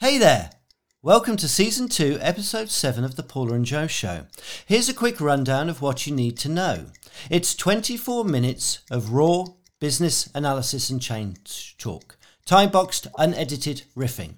Hey 0.00 0.16
there! 0.16 0.50
Welcome 1.02 1.36
to 1.38 1.48
Season 1.48 1.88
2, 1.88 2.18
Episode 2.20 2.70
7 2.70 3.02
of 3.02 3.16
The 3.16 3.24
Paula 3.24 3.54
and 3.54 3.64
Joe 3.64 3.88
Show. 3.88 4.26
Here's 4.64 4.88
a 4.88 4.94
quick 4.94 5.20
rundown 5.20 5.68
of 5.68 5.82
what 5.82 6.06
you 6.06 6.14
need 6.14 6.38
to 6.38 6.48
know. 6.48 6.86
It's 7.28 7.52
24 7.56 8.24
minutes 8.24 8.78
of 8.92 9.10
raw 9.10 9.46
business 9.80 10.30
analysis 10.36 10.88
and 10.88 11.02
change 11.02 11.74
talk, 11.78 12.16
time 12.46 12.70
boxed, 12.70 13.08
unedited 13.18 13.82
riffing. 13.96 14.34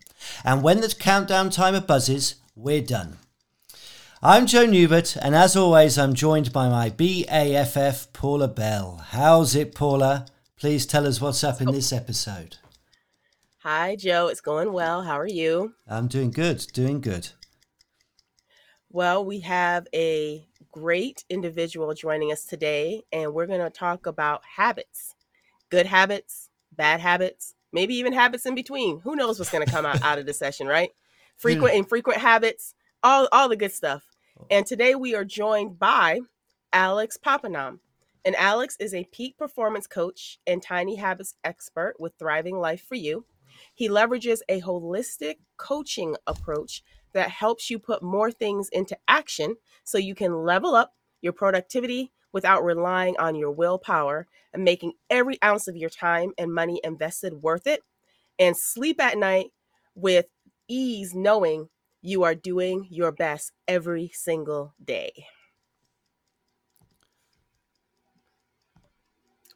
And 0.47 0.63
when 0.63 0.81
the 0.81 0.95
countdown 0.99 1.51
timer 1.51 1.83
buzzes, 1.83 2.37
we're 2.57 2.81
done. 2.81 3.19
I'm 4.23 4.47
Joe 4.47 4.65
Newbert, 4.65 5.19
and 5.21 5.35
as 5.35 5.57
always, 5.57 5.99
I'm 5.99 6.15
joined 6.15 6.55
by 6.55 6.71
my 6.71 6.89
BAFF, 6.89 8.15
Paula 8.15 8.49
Bell. 8.49 9.05
How's 9.11 9.55
it, 9.55 9.75
Paula? 9.75 10.25
Please 10.59 10.87
tell 10.87 11.07
us 11.07 11.21
what's 11.21 11.45
up 11.45 11.61
in 11.61 11.71
this 11.71 11.93
episode. 11.93 12.57
Hi, 13.63 13.95
Joe. 13.95 14.29
It's 14.29 14.41
going 14.41 14.73
well. 14.73 15.03
How 15.03 15.21
are 15.21 15.29
you? 15.29 15.75
I'm 15.87 16.09
doing 16.09 16.31
good, 16.31 16.67
doing 16.73 17.03
good. 17.03 17.29
Well, 18.89 19.23
we 19.23 19.41
have 19.41 19.87
a 19.95 20.47
great 20.73 21.27
individual 21.29 21.93
joining 21.93 22.33
us 22.33 22.47
today, 22.47 23.03
and 23.13 23.35
we're 23.35 23.47
going 23.47 23.61
to 23.61 23.69
talk 23.69 24.07
about 24.07 24.41
habits 24.57 25.15
good 25.69 25.85
habits, 25.85 26.49
bad 26.73 27.01
habits, 27.01 27.55
maybe 27.71 27.95
even 27.97 28.15
habits 28.15 28.47
in 28.47 28.55
between. 28.55 29.01
Who 29.01 29.15
knows 29.15 29.39
what's 29.39 29.53
going 29.53 29.67
to 29.67 29.71
come 29.71 29.85
out, 29.85 30.03
out 30.03 30.19
of 30.19 30.25
the 30.25 30.33
session, 30.33 30.67
right? 30.67 30.91
Hmm. 31.37 31.43
Frequent 31.43 31.75
and 31.75 31.89
frequent 31.89 32.21
habits, 32.21 32.75
all, 33.03 33.27
all 33.33 33.49
the 33.49 33.57
good 33.57 33.73
stuff. 33.73 34.05
And 34.51 34.67
today 34.67 34.95
we 34.95 35.15
are 35.15 35.25
joined 35.25 35.79
by 35.79 36.21
Alex 36.71 37.17
Papanaoum. 37.17 37.79
And 38.27 38.37
Alex 38.37 38.77
is 38.79 38.93
a 38.93 39.05
peak 39.05 39.39
performance 39.39 39.87
coach 39.87 40.39
and 40.47 40.63
tiny 40.63 40.97
habits 40.97 41.35
expert 41.43 41.95
with 41.99 42.13
Thriving 42.19 42.59
Life 42.59 42.83
for 42.87 42.95
You. 42.95 43.25
He 43.81 43.89
leverages 43.89 44.41
a 44.47 44.61
holistic 44.61 45.37
coaching 45.57 46.15
approach 46.27 46.85
that 47.15 47.31
helps 47.31 47.71
you 47.71 47.79
put 47.79 48.03
more 48.03 48.31
things 48.31 48.69
into 48.71 48.95
action 49.09 49.57
so 49.85 49.97
you 49.97 50.15
can 50.15 50.45
level 50.45 50.75
up 50.75 50.93
your 51.23 51.33
productivity 51.33 52.13
without 52.31 52.63
relying 52.63 53.17
on 53.17 53.37
your 53.37 53.51
willpower 53.51 54.27
and 54.53 54.65
making 54.65 54.93
every 55.09 55.39
ounce 55.43 55.67
of 55.67 55.79
your 55.79 55.89
time 55.89 56.33
and 56.37 56.53
money 56.53 56.79
invested 56.85 57.43
worth 57.43 57.67
it. 57.67 57.81
And 58.39 58.55
sleep 58.55 59.01
at 59.01 59.17
night 59.17 59.47
with 59.95 60.27
ease, 60.69 61.15
knowing 61.15 61.71
you 62.03 62.23
are 62.23 62.35
doing 62.35 62.87
your 62.91 63.13
best 63.13 63.53
every 63.67 64.11
single 64.13 64.75
day. 64.85 65.25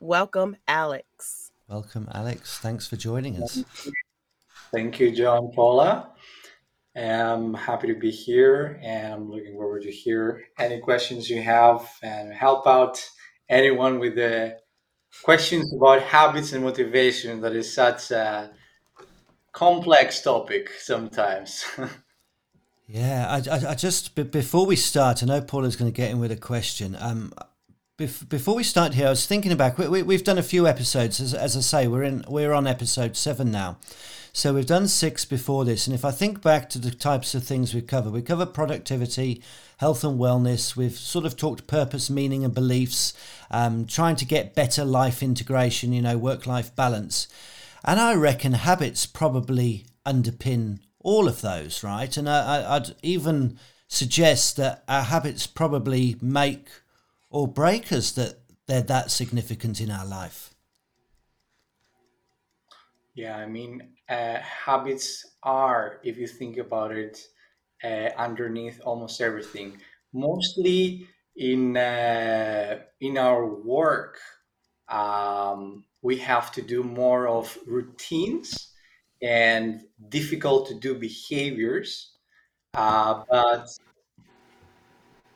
Welcome, 0.01 0.57
Alex. 0.67 1.51
Welcome, 1.69 2.09
Alex. 2.13 2.59
Thanks 2.59 2.87
for 2.87 2.97
joining 2.97 3.43
us. 3.43 3.65
Thank 4.75 4.99
you, 4.99 5.13
John 5.13 5.53
Paula. 5.55 6.11
I'm 6.97 7.55
happy 7.55 7.87
to 7.87 7.95
be 7.95 8.11
here 8.11 8.81
and 8.83 9.15
I'm 9.15 9.31
looking 9.31 9.55
forward 9.55 9.83
to 9.83 9.91
hear 9.93 10.43
any 10.59 10.81
questions 10.81 11.31
you 11.31 11.41
have 11.43 11.89
and 12.03 12.33
help 12.33 12.67
out 12.67 13.09
anyone 13.49 14.01
with 14.01 14.17
the 14.17 14.59
questions 15.23 15.73
about 15.73 16.03
habits 16.03 16.53
and 16.53 16.65
motivation 16.65 17.41
that 17.43 17.55
is 17.55 17.73
such 17.73 18.11
a 18.11 18.51
complex 19.53 20.23
topic 20.23 20.71
sometimes. 20.81 21.65
yeah, 22.89 23.27
I, 23.29 23.49
I, 23.49 23.71
I 23.71 23.75
just 23.77 24.17
before 24.17 24.67
we 24.67 24.75
start, 24.75 25.23
I 25.23 25.27
know 25.27 25.41
Paula's 25.41 25.77
going 25.77 25.93
to 25.93 25.97
get 25.97 26.11
in 26.11 26.19
with 26.19 26.33
a 26.33 26.37
question. 26.37 26.97
Um, 26.99 27.33
before 27.97 28.57
we 28.57 28.65
start 28.65 28.95
here, 28.95 29.07
I 29.07 29.11
was 29.11 29.25
thinking 29.25 29.57
back. 29.57 29.79
We, 29.79 30.03
we, 30.03 30.15
have 30.15 30.25
done 30.25 30.39
a 30.39 30.43
few 30.43 30.67
episodes, 30.67 31.21
as, 31.21 31.33
as 31.33 31.57
I 31.57 31.61
say, 31.61 31.87
we're 31.87 32.03
in 32.03 32.25
we're 32.27 32.53
on 32.53 32.67
episode 32.67 33.17
seven 33.17 33.53
now. 33.53 33.79
So 34.37 34.53
we've 34.53 34.67
done 34.67 34.89
six 34.89 35.25
before 35.25 35.65
this, 35.65 35.87
and 35.87 35.95
if 35.95 36.05
I 36.05 36.11
think 36.11 36.43
back 36.43 36.69
to 36.71 36.81
the 36.81 36.91
types 36.91 37.37
of 37.37 37.45
things 37.45 37.73
we've 37.73 37.87
covered, 37.87 38.13
we 38.13 38.21
covered 38.21 38.53
productivity, 38.53 39.41
health 39.77 40.03
and 40.03 40.19
wellness. 40.19 40.75
We've 40.75 40.99
sort 40.99 41.25
of 41.25 41.37
talked 41.37 41.69
purpose, 41.69 42.11
meaning, 42.11 42.45
and 42.45 42.53
beliefs, 42.53 43.15
um, 43.53 43.87
trying 43.87 44.17
to 44.17 44.25
get 44.25 44.57
better 44.57 44.85
life 44.85 45.23
integration, 45.23 45.93
you 45.93 46.03
know, 46.03 46.19
work-life 46.19 46.75
balance, 46.75 47.29
and 47.85 48.01
I 48.01 48.15
reckon 48.15 48.55
habits 48.55 49.07
probably 49.07 49.87
underpin 50.05 50.81
all 50.99 51.29
of 51.29 51.41
those, 51.41 51.85
right? 51.85 52.17
And 52.17 52.29
I, 52.29 52.75
I'd 52.75 52.97
even 53.05 53.57
suggest 53.87 54.57
that 54.57 54.83
our 54.89 55.05
habits 55.05 55.47
probably 55.47 56.17
make 56.21 56.67
or 57.31 57.47
break 57.47 57.93
us 57.93 58.11
that 58.11 58.41
they're 58.67 58.83
that 58.83 59.13
significant 59.13 59.81
in 59.81 59.93
our 59.93 60.05
life. 60.05 60.54
Yeah, 63.15 63.37
I 63.37 63.47
mean, 63.47 63.97
uh, 64.09 64.41
habits 64.41 65.37
are, 65.43 66.01
if 66.03 66.17
you 66.19 66.27
think 66.27 66.57
about 66.57 66.93
it, 66.93 67.21
uh, 67.83 68.11
underneath 68.17 68.81
almost 68.85 69.21
everything. 69.21 69.81
Mostly 70.13 71.09
in 71.37 71.77
uh, 71.77 72.85
in 73.01 73.19
our 73.19 73.47
work, 73.47 74.19
um, 74.89 75.85
we 76.03 76.19
have 76.19 76.53
to 76.53 76.63
do 76.63 76.83
more 76.83 77.29
of 77.29 77.59
routines 77.67 78.73
and 79.23 79.83
difficult 80.09 80.69
to 80.69 80.75
do 80.81 80.95
behaviors. 80.99 82.17
Uh, 82.75 83.25
but 83.31 83.69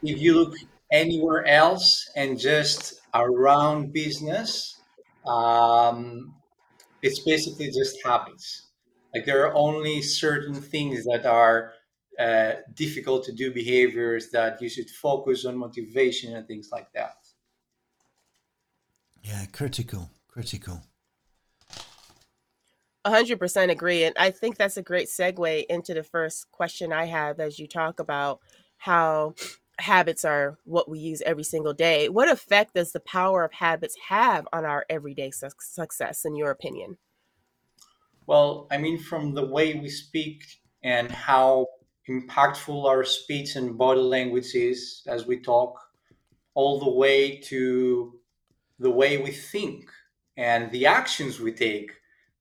if 0.03 0.21
you 0.21 0.35
look 0.35 0.55
anywhere 0.93 1.45
else 1.47 2.09
and 2.17 2.39
just 2.39 3.01
around 3.15 3.93
business, 3.93 4.81
um, 5.27 6.35
it's 7.03 7.21
basically 7.21 7.71
just 7.71 7.99
habits. 8.05 8.69
Like 9.15 9.25
there 9.25 9.47
are 9.47 9.55
only 9.55 10.03
certain 10.03 10.55
things 10.55 11.05
that 11.05 11.25
are 11.27 11.73
uh, 12.19 12.55
difficult 12.75 13.25
to 13.25 13.33
do 13.33 13.53
behaviors 13.53 14.31
that 14.31 14.61
you 14.61 14.69
should 14.69 14.91
focus 14.91 15.45
on 15.45 15.57
motivation 15.57 16.35
and 16.35 16.47
things 16.47 16.71
like 16.73 16.93
that. 16.93 17.17
Yeah, 19.23 19.45
critical, 19.53 20.11
critical. 20.29 20.83
100% 23.05 23.71
agree. 23.71 24.05
And 24.05 24.15
I 24.19 24.31
think 24.31 24.57
that's 24.57 24.77
a 24.77 24.83
great 24.83 25.09
segue 25.09 25.65
into 25.69 25.95
the 25.95 26.03
first 26.03 26.51
question 26.51 26.93
I 26.93 27.07
have 27.07 27.41
as 27.41 27.59
you 27.59 27.67
talk 27.67 28.01
about 28.01 28.41
how 28.77 29.35
habits 29.79 30.25
are 30.25 30.59
what 30.65 30.89
we 30.89 30.99
use 30.99 31.23
every 31.23 31.45
single 31.45 31.73
day. 31.73 32.09
What 32.09 32.31
effect 32.31 32.75
does 32.75 32.93
the 32.93 33.01
power 33.01 33.45
of 33.45 33.53
habits 33.53 33.97
have 34.09 34.47
on 34.53 34.65
our 34.65 34.85
everyday 34.91 35.31
su- 35.31 35.49
success, 35.61 36.25
in 36.25 36.37
your 36.37 36.51
opinion? 36.51 36.99
Well, 38.27 38.67
I 38.71 38.79
mean, 38.79 38.99
from 38.99 39.35
the 39.35 39.47
way 39.47 39.75
we 39.75 39.89
speak 39.89 40.45
and 40.83 41.11
how 41.11 41.67
impactful 42.09 42.85
our 42.85 43.05
speech 43.05 43.57
and 43.57 43.79
body 43.79 44.01
language 44.01 44.55
is 44.55 45.03
as 45.07 45.27
we 45.27 45.41
talk, 45.41 45.79
all 46.55 46.81
the 46.81 46.91
way 46.91 47.37
to 47.37 48.15
the 48.79 48.91
way 48.91 49.19
we 49.19 49.31
think 49.31 49.85
and 50.37 50.71
the 50.71 50.87
actions 50.87 51.41
we 51.41 51.53
take 51.53 51.91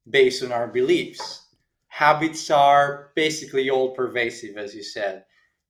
based 0.09 0.43
on 0.43 0.51
our 0.51 0.67
beliefs. 0.67 1.45
Habits 1.87 2.51
are 2.51 3.11
basically 3.15 3.69
all 3.69 3.95
pervasive, 3.95 4.57
as 4.57 4.75
you 4.75 4.83
said 4.83 5.23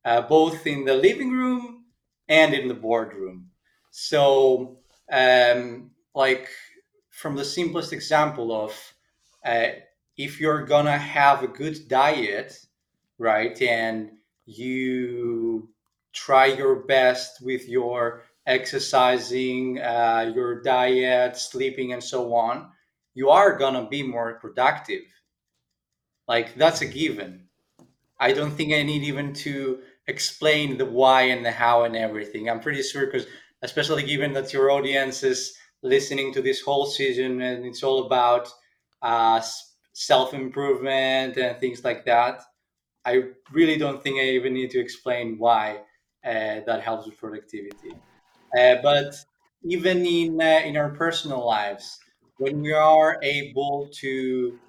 uh, 0.06 0.22
both 0.22 0.66
in 0.68 0.86
the 0.86 0.94
living 0.94 1.32
room 1.32 1.86
and 2.30 2.54
in 2.54 2.68
the 2.68 2.74
boardroom. 2.74 3.50
So, 3.92 4.80
um, 5.12 5.92
like 6.14 6.50
from 7.10 7.36
the 7.36 7.46
simplest 7.46 7.94
example 7.94 8.52
of 8.52 8.94
uh, 9.46 9.68
if 10.18 10.40
you're 10.40 10.66
gonna 10.66 10.98
have 10.98 11.44
a 11.44 11.48
good 11.48 11.88
diet, 11.88 12.60
right, 13.18 13.60
and 13.62 14.12
you 14.46 15.70
try 16.14 16.48
your 16.48 16.76
best 16.76 17.42
with 17.42 17.68
your 17.68 18.24
exercising, 18.46 19.80
uh, 19.80 20.32
your 20.34 20.62
diet, 20.62 21.38
sleeping, 21.38 21.94
and 21.94 22.04
so 22.04 22.34
on, 22.34 22.70
you 23.14 23.30
are 23.30 23.58
gonna 23.58 23.88
be 23.88 24.02
more 24.04 24.40
productive. 24.40 25.04
Like 26.28 26.56
that's 26.56 26.82
a 26.82 26.86
given. 26.86 27.48
I 28.20 28.34
don't 28.34 28.52
think 28.52 28.74
I 28.74 28.84
need 28.84 29.04
even 29.04 29.34
to 29.46 29.80
explain 30.08 30.78
the 30.78 30.86
why 30.86 31.24
and 31.24 31.46
the 31.46 31.52
how 31.52 31.84
and 31.84 31.96
everything. 31.96 32.50
I'm 32.50 32.60
pretty 32.60 32.82
sure 32.82 33.06
because, 33.06 33.28
especially 33.62 34.04
given 34.04 34.34
that 34.34 34.54
your 34.54 34.72
audience 34.72 35.24
is 35.24 35.56
listening 35.84 36.34
to 36.34 36.42
this 36.42 36.62
whole 36.62 36.86
season 36.86 37.42
and 37.42 37.66
it's 37.66 37.84
all 37.84 38.06
about 38.06 38.50
uh, 39.02 39.42
self 39.94 40.34
improvement 40.34 41.38
and 41.38 41.60
things 41.60 41.84
like 41.84 42.06
that. 42.06 42.42
I 43.06 43.24
really 43.52 43.78
don't 43.78 44.02
think 44.04 44.20
I 44.20 44.24
even 44.24 44.54
need 44.54 44.72
to 44.72 44.80
explain 44.80 45.38
why 45.38 45.78
uh, 46.26 46.62
that 46.66 46.82
helps 46.84 47.08
with 47.08 47.18
productivity. 47.18 47.96
Uh, 48.58 48.76
but 48.84 49.14
even 49.64 50.06
in 50.06 50.42
uh, 50.42 50.62
in 50.66 50.78
our 50.78 50.92
personal 50.92 51.46
lives, 51.46 52.00
when 52.38 52.62
we 52.62 52.74
are 52.74 53.18
able 53.24 53.90
to 54.02 54.60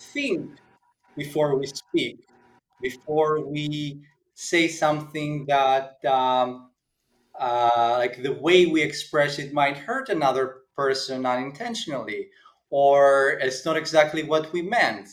think 0.00 0.50
before 1.16 1.56
we 1.58 1.66
speak, 1.66 2.18
before 2.80 3.40
we 3.46 4.00
say 4.36 4.68
something 4.68 5.46
that 5.46 6.04
um, 6.04 6.70
uh, 7.38 7.96
like 7.98 8.22
the 8.22 8.34
way 8.34 8.66
we 8.66 8.82
express 8.82 9.38
it 9.38 9.52
might 9.52 9.76
hurt 9.78 10.08
another 10.08 10.58
person 10.76 11.26
unintentionally 11.26 12.28
or 12.70 13.38
it's 13.40 13.64
not 13.64 13.76
exactly 13.76 14.22
what 14.22 14.52
we 14.52 14.62
meant. 14.62 15.08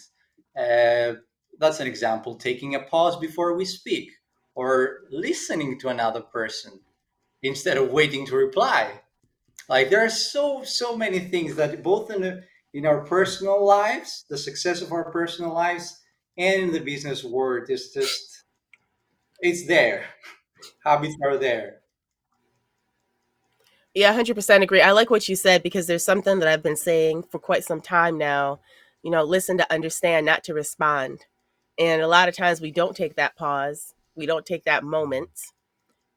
Uh, 0.57 1.13
that's 1.59 1.79
an 1.79 1.87
example 1.87 2.35
taking 2.35 2.75
a 2.75 2.81
pause 2.81 3.17
before 3.17 3.55
we 3.55 3.65
speak 3.65 4.11
or 4.55 5.01
listening 5.11 5.79
to 5.79 5.89
another 5.89 6.21
person 6.21 6.79
instead 7.43 7.77
of 7.77 7.91
waiting 7.91 8.25
to 8.25 8.35
reply. 8.35 9.01
Like 9.69 9.89
there 9.89 10.05
are 10.05 10.09
so 10.09 10.63
so 10.63 10.97
many 10.97 11.19
things 11.19 11.55
that 11.55 11.83
both 11.83 12.11
in 12.11 12.43
in 12.73 12.85
our 12.85 13.05
personal 13.05 13.65
lives 13.65 14.25
the 14.29 14.37
success 14.37 14.81
of 14.81 14.91
our 14.91 15.11
personal 15.11 15.53
lives 15.53 15.99
and 16.37 16.63
in 16.63 16.71
the 16.73 16.79
business 16.79 17.23
world 17.23 17.69
is 17.69 17.91
just 17.93 18.42
it's 19.43 19.67
there. 19.67 20.05
Habits 20.83 21.15
are 21.23 21.37
there. 21.37 21.81
Yeah 23.93 24.17
100% 24.17 24.63
agree. 24.63 24.81
I 24.81 24.91
like 24.91 25.11
what 25.11 25.29
you 25.29 25.35
said 25.35 25.61
because 25.61 25.85
there's 25.85 26.03
something 26.03 26.39
that 26.39 26.47
i've 26.47 26.63
been 26.63 26.75
saying 26.75 27.23
for 27.29 27.37
quite 27.37 27.63
some 27.63 27.81
time 27.81 28.17
now. 28.17 28.59
You 29.03 29.11
know 29.11 29.23
listen 29.23 29.57
to 29.57 29.71
understand 29.71 30.25
not 30.25 30.43
to 30.45 30.53
respond. 30.53 31.25
And 31.77 32.01
a 32.01 32.07
lot 32.07 32.29
of 32.29 32.35
times 32.35 32.61
we 32.61 32.71
don't 32.71 32.95
take 32.95 33.15
that 33.15 33.35
pause. 33.35 33.93
We 34.15 34.25
don't 34.25 34.45
take 34.45 34.63
that 34.63 34.83
moment 34.83 35.29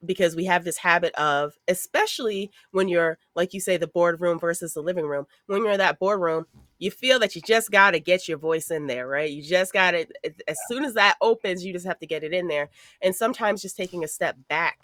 because 0.04 0.36
we 0.36 0.44
have 0.44 0.64
this 0.64 0.78
habit 0.78 1.14
of, 1.14 1.58
especially 1.68 2.50
when 2.70 2.88
you're, 2.88 3.18
like 3.34 3.54
you 3.54 3.60
say, 3.60 3.76
the 3.76 3.86
boardroom 3.86 4.38
versus 4.38 4.74
the 4.74 4.82
living 4.82 5.06
room, 5.06 5.26
when 5.46 5.62
you're 5.62 5.72
in 5.72 5.78
that 5.78 5.98
boardroom, 5.98 6.46
you 6.78 6.90
feel 6.90 7.18
that 7.18 7.34
you 7.34 7.40
just 7.40 7.70
got 7.70 7.92
to 7.92 8.00
get 8.00 8.28
your 8.28 8.38
voice 8.38 8.70
in 8.70 8.86
there, 8.86 9.06
right? 9.06 9.30
You 9.30 9.42
just 9.42 9.72
got 9.72 9.92
to, 9.92 10.06
eh, 10.24 10.30
as 10.46 10.58
soon 10.68 10.84
as 10.84 10.94
that 10.94 11.16
opens, 11.20 11.64
you 11.64 11.72
just 11.72 11.86
have 11.86 11.98
to 12.00 12.06
get 12.06 12.22
it 12.22 12.32
in 12.32 12.48
there. 12.48 12.68
And 13.00 13.14
sometimes 13.14 13.62
just 13.62 13.76
taking 13.76 14.04
a 14.04 14.08
step 14.08 14.36
back 14.48 14.80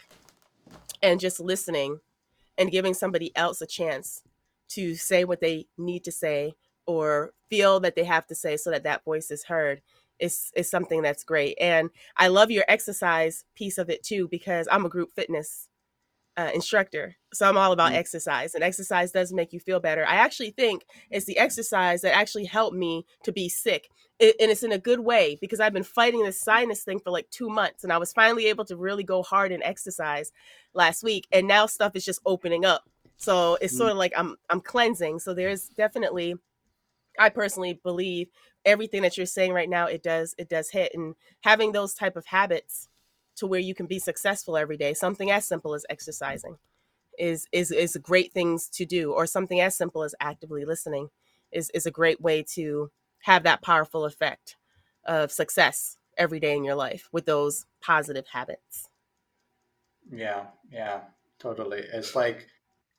and 1.02 1.20
just 1.20 1.40
listening 1.40 2.00
and 2.56 2.70
giving 2.70 2.94
somebody 2.94 3.34
else 3.36 3.60
a 3.60 3.66
chance 3.66 4.22
to 4.70 4.94
say 4.94 5.24
what 5.24 5.40
they 5.40 5.66
need 5.76 6.04
to 6.04 6.12
say 6.12 6.54
or 6.86 7.32
feel 7.50 7.80
that 7.80 7.94
they 7.94 8.04
have 8.04 8.26
to 8.26 8.34
say 8.34 8.56
so 8.56 8.70
that 8.70 8.84
that 8.84 9.04
voice 9.04 9.30
is 9.30 9.44
heard 9.44 9.82
is 10.22 10.52
is 10.56 10.70
something 10.70 11.02
that's 11.02 11.24
great. 11.24 11.56
And 11.60 11.90
I 12.16 12.28
love 12.28 12.50
your 12.50 12.64
exercise 12.69 13.44
piece 13.54 13.76
of 13.76 13.90
it 13.90 14.02
too 14.02 14.28
because 14.28 14.69
I'm 14.70 14.86
a 14.86 14.88
group 14.88 15.10
fitness 15.14 15.69
uh, 16.36 16.50
instructor. 16.54 17.16
So 17.34 17.48
I'm 17.48 17.58
all 17.58 17.72
about 17.72 17.90
mm-hmm. 17.90 17.98
exercise, 17.98 18.54
and 18.54 18.64
exercise 18.64 19.12
does 19.12 19.32
make 19.32 19.52
you 19.52 19.60
feel 19.60 19.80
better. 19.80 20.06
I 20.06 20.14
actually 20.14 20.50
think 20.50 20.84
it's 21.10 21.26
the 21.26 21.38
exercise 21.38 22.00
that 22.02 22.16
actually 22.16 22.46
helped 22.46 22.76
me 22.76 23.04
to 23.24 23.32
be 23.32 23.48
sick. 23.48 23.88
It, 24.19 24.36
and 24.40 24.50
it's 24.50 24.62
in 24.62 24.72
a 24.72 24.78
good 24.78 25.00
way 25.00 25.36
because 25.40 25.60
I've 25.60 25.72
been 25.72 25.82
fighting 25.82 26.22
this 26.24 26.40
sinus 26.40 26.84
thing 26.84 27.00
for 27.00 27.10
like 27.10 27.28
two 27.30 27.50
months, 27.50 27.84
and 27.84 27.92
I 27.92 27.98
was 27.98 28.12
finally 28.12 28.46
able 28.46 28.64
to 28.66 28.76
really 28.76 29.04
go 29.04 29.22
hard 29.22 29.52
and 29.52 29.62
exercise 29.62 30.32
last 30.74 31.02
week. 31.02 31.26
And 31.32 31.46
now 31.46 31.66
stuff 31.66 31.96
is 31.96 32.04
just 32.04 32.20
opening 32.24 32.64
up. 32.64 32.88
So 33.16 33.56
it's 33.60 33.72
mm-hmm. 33.72 33.78
sort 33.78 33.90
of 33.92 33.98
like 33.98 34.12
I'm 34.16 34.36
I'm 34.48 34.60
cleansing. 34.60 35.19
So 35.19 35.34
there's 35.34 35.69
definitely, 35.69 36.36
I 37.19 37.28
personally 37.28 37.80
believe 37.82 38.28
everything 38.64 39.02
that 39.02 39.16
you're 39.16 39.26
saying 39.26 39.52
right 39.52 39.68
now 39.68 39.86
it 39.86 40.02
does 40.02 40.34
it 40.38 40.48
does 40.48 40.70
hit 40.70 40.92
and 40.94 41.14
having 41.40 41.72
those 41.72 41.94
type 41.94 42.16
of 42.16 42.26
habits 42.26 42.88
to 43.36 43.46
where 43.46 43.60
you 43.60 43.74
can 43.74 43.86
be 43.86 43.98
successful 43.98 44.56
every 44.56 44.76
day 44.76 44.94
something 44.94 45.30
as 45.30 45.46
simple 45.46 45.74
as 45.74 45.86
exercising 45.90 46.56
is 47.18 47.46
is 47.52 47.70
is 47.70 47.96
great 48.02 48.32
things 48.32 48.68
to 48.68 48.84
do 48.84 49.12
or 49.12 49.26
something 49.26 49.60
as 49.60 49.76
simple 49.76 50.02
as 50.02 50.14
actively 50.20 50.64
listening 50.64 51.08
is 51.50 51.70
is 51.70 51.86
a 51.86 51.90
great 51.90 52.20
way 52.20 52.42
to 52.42 52.90
have 53.20 53.42
that 53.42 53.62
powerful 53.62 54.04
effect 54.04 54.56
of 55.04 55.30
success 55.30 55.98
every 56.16 56.40
day 56.40 56.56
in 56.56 56.64
your 56.64 56.74
life 56.74 57.08
with 57.12 57.26
those 57.26 57.66
positive 57.80 58.26
habits. 58.28 58.88
Yeah 60.10 60.46
yeah 60.70 61.00
totally 61.38 61.82
it's 61.92 62.14
like 62.14 62.46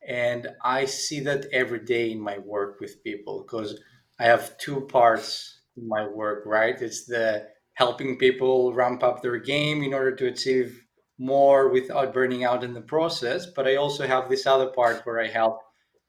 and 0.05 0.47
i 0.63 0.85
see 0.85 1.19
that 1.21 1.45
every 1.51 1.79
day 1.79 2.11
in 2.11 2.19
my 2.19 2.37
work 2.39 2.79
with 2.79 3.03
people 3.03 3.41
because 3.43 3.79
I 4.19 4.25
have 4.25 4.57
two 4.57 4.81
parts 4.81 5.61
in 5.77 5.87
my 5.87 6.07
work, 6.07 6.43
right? 6.45 6.79
It's 6.81 7.05
the 7.05 7.47
helping 7.73 8.17
people 8.17 8.73
ramp 8.73 9.03
up 9.03 9.21
their 9.21 9.37
game 9.37 9.83
in 9.83 9.93
order 9.93 10.15
to 10.15 10.27
achieve 10.27 10.83
more 11.17 11.69
without 11.69 12.13
burning 12.13 12.43
out 12.43 12.63
in 12.63 12.73
the 12.73 12.81
process. 12.81 13.45
But 13.45 13.67
I 13.67 13.75
also 13.75 14.07
have 14.07 14.29
this 14.29 14.45
other 14.45 14.67
part 14.67 15.05
where 15.05 15.19
I 15.19 15.27
help 15.27 15.61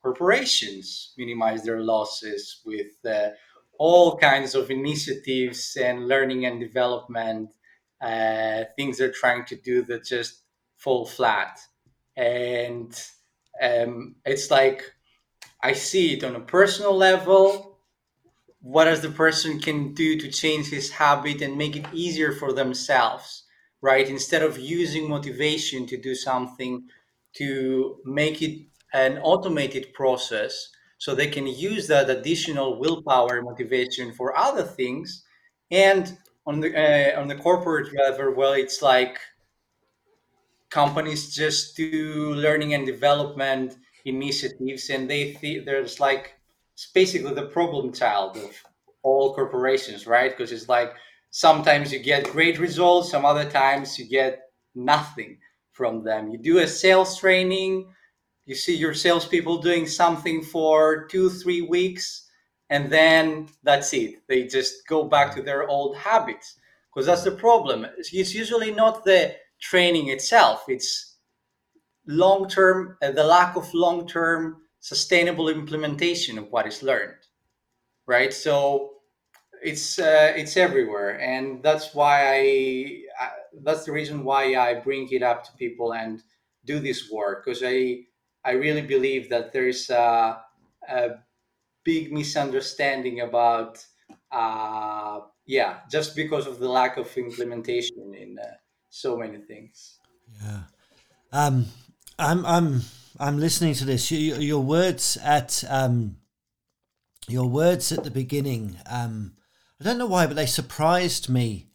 corporations 0.03 1.15
minimize 1.17 1.63
their 1.63 1.81
losses 1.81 2.61
with 2.65 2.93
uh, 3.09 3.31
all 3.79 4.17
kinds 4.19 4.55
of 4.55 4.71
initiatives 4.71 5.77
and 5.81 6.09
learning 6.09 6.47
and 6.47 6.61
development 6.61 7.51
uh, 8.01 8.65
things 8.77 8.99
they're 8.99 9.11
trying 9.11 9.45
to 9.47 9.57
do 9.57 9.83
that 9.85 10.05
just 10.05 10.43
fall 10.77 11.07
flat. 11.07 11.59
And 12.17 12.95
um, 13.63 14.17
it's 14.27 14.51
like 14.51 14.85
I 15.63 15.73
see 15.73 16.15
it 16.15 16.25
on 16.25 16.37
a 16.37 16.41
personal 16.41 16.95
level 16.95 17.74
what 18.65 18.89
as 18.89 19.01
the 19.03 19.11
person 19.11 19.61
can 19.61 19.95
do 19.95 20.11
to 20.19 20.29
change 20.31 20.67
his 20.69 20.91
habit 20.91 21.43
and 21.43 21.57
make 21.57 21.77
it 21.77 21.87
easier 21.93 22.33
for 22.33 22.53
themselves 22.53 23.45
right? 23.85 24.09
Instead 24.09 24.43
of 24.43 24.59
using 24.59 25.11
motivation 25.11 25.87
to 25.89 25.99
do 25.99 26.15
something 26.15 26.89
to 27.37 27.99
make 28.07 28.41
it 28.41 28.67
an 28.95 29.19
automated 29.19 29.93
process 29.93 30.71
so 30.97 31.15
they 31.15 31.27
can 31.27 31.47
use 31.47 31.87
that 31.89 32.09
additional 32.09 32.81
willpower 32.81 33.43
motivation 33.43 34.15
for 34.15 34.35
other 34.39 34.63
things. 34.63 35.23
And 35.71 36.17
on 36.47 36.61
the 36.61 36.71
uh, 36.85 37.21
on 37.21 37.29
the 37.29 37.37
corporate 37.37 37.89
level 37.95 38.35
well 38.35 38.53
it's 38.53 38.81
like 38.83 39.19
companies 40.71 41.35
just 41.35 41.77
do 41.77 42.35
learning 42.35 42.75
and 42.75 42.85
development 42.87 43.77
initiatives 44.05 44.91
and 44.91 45.09
they 45.09 45.33
th- 45.33 45.65
there's 45.65 46.01
like 46.01 46.35
it's 46.75 46.91
basically 46.93 47.35
the 47.35 47.47
problem 47.47 47.93
child 47.93 48.37
of 48.37 48.51
all 49.03 49.35
corporations, 49.35 50.07
right? 50.07 50.37
Because 50.37 50.53
it's 50.53 50.69
like 50.69 50.93
sometimes 51.31 51.93
you 51.93 52.01
get 52.01 52.31
great 52.31 52.59
results, 52.59 53.11
some 53.11 53.25
other 53.25 53.49
times 53.49 53.99
you 53.99 54.07
get 54.07 54.43
nothing 54.75 55.39
from 55.73 56.03
them. 56.03 56.31
You 56.31 56.39
do 56.39 56.59
a 56.59 56.67
sales 56.67 57.19
training, 57.19 57.93
you 58.47 58.55
see 58.55 58.77
your 58.77 58.95
salespeople 58.95 59.59
doing 59.59 59.87
something 59.87 60.43
for 60.43 61.07
two, 61.07 61.31
three 61.31 61.63
weeks, 61.63 62.29
and 62.71 62.91
then 62.91 63.49
that's 63.63 63.93
it. 63.93 64.27
They 64.29 64.45
just 64.45 64.87
go 64.89 65.05
back 65.05 65.35
to 65.35 65.43
their 65.43 65.69
old 65.69 65.97
habits. 65.97 66.57
Because 66.93 67.07
that's 67.07 67.25
the 67.25 67.33
problem. 67.33 67.87
It's 67.99 68.13
usually 68.13 68.71
not 68.71 69.05
the 69.05 69.35
training 69.61 70.09
itself, 70.09 70.65
it's 70.69 71.17
long 72.07 72.49
term, 72.49 72.97
uh, 73.03 73.13
the 73.13 73.25
lack 73.25 73.57
of 73.57 73.73
long 73.73 74.07
term 74.07 74.64
sustainable 74.93 75.49
implementation 75.49 76.39
of 76.39 76.51
what 76.53 76.67
is 76.67 76.83
learned 76.83 77.25
right? 78.07 78.33
So 78.33 78.91
it's 79.63 79.99
uh, 79.99 80.33
it's 80.37 80.57
everywhere 80.57 81.19
and 81.21 81.63
that's 81.63 81.95
why 81.95 82.35
I, 82.35 83.25
I, 83.25 83.31
that's 83.63 83.85
the 83.85 83.93
reason 83.93 84.25
why 84.25 84.57
i 84.57 84.75
bring 84.75 85.09
it 85.11 85.23
up 85.23 85.43
to 85.45 85.53
people 85.53 85.95
and 85.95 86.23
do 86.67 86.81
this 86.81 87.09
work 87.11 87.45
because 87.45 87.63
i 87.65 88.01
i 88.45 88.51
really 88.51 88.83
believe 88.83 89.31
that 89.31 89.53
there's 89.53 89.89
a, 89.89 90.43
a 90.89 91.11
big 91.83 92.13
misunderstanding 92.13 93.21
about 93.21 93.83
uh, 94.33 95.21
yeah 95.47 95.79
just 95.91 96.15
because 96.15 96.47
of 96.47 96.59
the 96.59 96.69
lack 96.69 96.99
of 96.99 97.17
implementation 97.17 98.13
in 98.15 98.37
uh, 98.39 98.47
so 98.91 99.17
many 99.17 99.39
things. 99.39 99.99
Yeah. 100.43 100.61
Um 101.33 101.67
i'm 102.19 102.45
i'm 102.45 102.81
I'm 103.19 103.39
listening 103.39 103.75
to 103.75 103.85
this. 103.85 104.11
Your, 104.11 104.41
your 104.41 104.63
words 104.63 105.17
at 105.23 105.63
um, 105.69 106.17
your 107.29 107.49
words 107.49 107.93
at 107.93 108.05
the 108.05 108.11
beginning. 108.11 108.77
Um, 108.91 109.35
I 109.81 109.85
don't 109.85 109.99
know 109.99 110.07
why, 110.07 110.27
but 110.27 110.37
they 110.37 110.47
surprised 110.47 111.29
me 111.29 111.69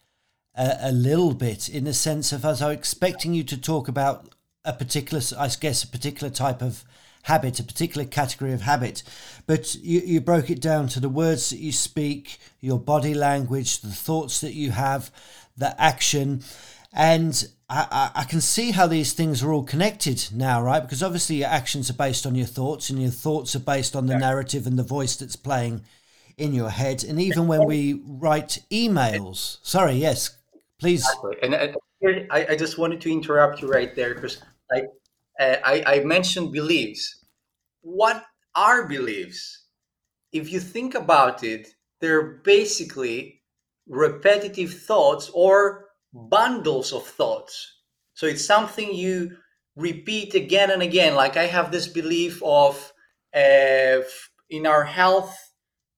a, 0.55 0.77
a, 0.81 0.91
little 0.91 1.34
bit 1.34 1.69
in 1.69 1.86
the 1.86 1.93
sense 1.93 2.31
of 2.31 2.43
as 2.43 2.62
I 2.62 2.69
was 2.69 2.77
expecting 2.77 3.34
you 3.34 3.43
to 3.46 3.58
talk 3.60 3.88
about 3.88 4.29
a 4.65 4.74
particular, 4.74 5.22
I 5.38 5.50
guess, 5.60 5.84
a 5.84 5.88
particular 5.88 6.29
type 6.29 6.62
of 6.62 6.84
habit, 7.24 7.60
a 7.60 7.63
particular 7.63 8.05
category 8.05 8.53
of 8.53 8.62
habit, 8.62 9.03
but 9.46 9.75
you, 9.75 10.01
you 10.01 10.22
broke 10.22 10.50
it 10.50 10.62
down 10.62 10.88
to 10.89 11.00
the 11.00 11.10
words 11.10 11.50
that 11.50 11.60
you 11.60 11.72
speak, 11.72 12.39
your 12.60 12.79
body 12.79 13.13
language, 13.13 13.79
the 13.79 13.89
thoughts 13.89 14.41
that 14.41 14.53
you 14.53 14.72
have, 14.72 15.12
the 15.58 15.79
action, 15.81 16.43
and 16.93 17.50
I, 17.69 18.09
I, 18.15 18.23
can 18.23 18.41
see 18.41 18.71
how 18.71 18.88
these 18.88 19.13
things 19.13 19.43
are 19.43 19.53
all 19.53 19.63
connected 19.63 20.29
now, 20.33 20.59
right? 20.61 20.79
Because 20.79 21.03
obviously 21.03 21.38
your 21.38 21.49
actions 21.49 21.89
are 21.89 21.93
based 21.93 22.25
on 22.25 22.33
your 22.33 22.47
thoughts, 22.47 22.89
and 22.89 22.99
your 22.99 23.11
thoughts 23.11 23.55
are 23.55 23.59
based 23.59 23.95
on 23.95 24.07
the 24.07 24.13
yeah. 24.13 24.19
narrative 24.19 24.65
and 24.65 24.77
the 24.77 24.83
voice 24.83 25.15
that's 25.15 25.35
playing 25.35 25.83
in 26.38 26.53
your 26.53 26.69
head. 26.69 27.03
And 27.03 27.21
even 27.21 27.47
when 27.47 27.65
we 27.65 28.01
write 28.07 28.59
emails, 28.71 29.57
sorry, 29.61 29.93
yes, 29.93 30.35
please. 30.79 31.05
Exactly. 31.07 31.38
And 31.43 32.27
I, 32.31 32.47
I 32.49 32.55
just 32.55 32.79
wanted 32.79 33.01
to 33.01 33.11
interrupt 33.11 33.61
you 33.61 33.69
right 33.69 33.95
there 33.95 34.15
because, 34.15 34.41
like, 34.71 34.85
uh, 35.39 35.57
I, 35.63 35.83
I 35.85 35.99
mentioned 36.03 36.51
beliefs. 36.51 37.23
What 37.81 38.25
are 38.55 38.88
beliefs? 38.88 39.65
If 40.31 40.51
you 40.51 40.59
think 40.59 40.95
about 40.95 41.43
it, 41.43 41.67
they're 42.01 42.39
basically 42.43 43.41
repetitive 43.88 44.73
thoughts 44.73 45.29
or 45.33 45.88
bundles 46.13 46.94
of 46.94 47.06
thoughts. 47.06 47.75
So 48.13 48.25
it's 48.28 48.46
something 48.46 48.94
you 48.94 49.38
repeat 49.75 50.34
again 50.36 50.72
and 50.72 50.82
again. 50.82 51.16
Like 51.16 51.38
I 51.38 51.46
have 51.46 51.72
this 51.72 51.88
belief 51.88 52.42
of 52.44 52.92
uh, 53.36 54.01
in 54.50 54.66
our 54.66 54.84
health, 54.84 55.36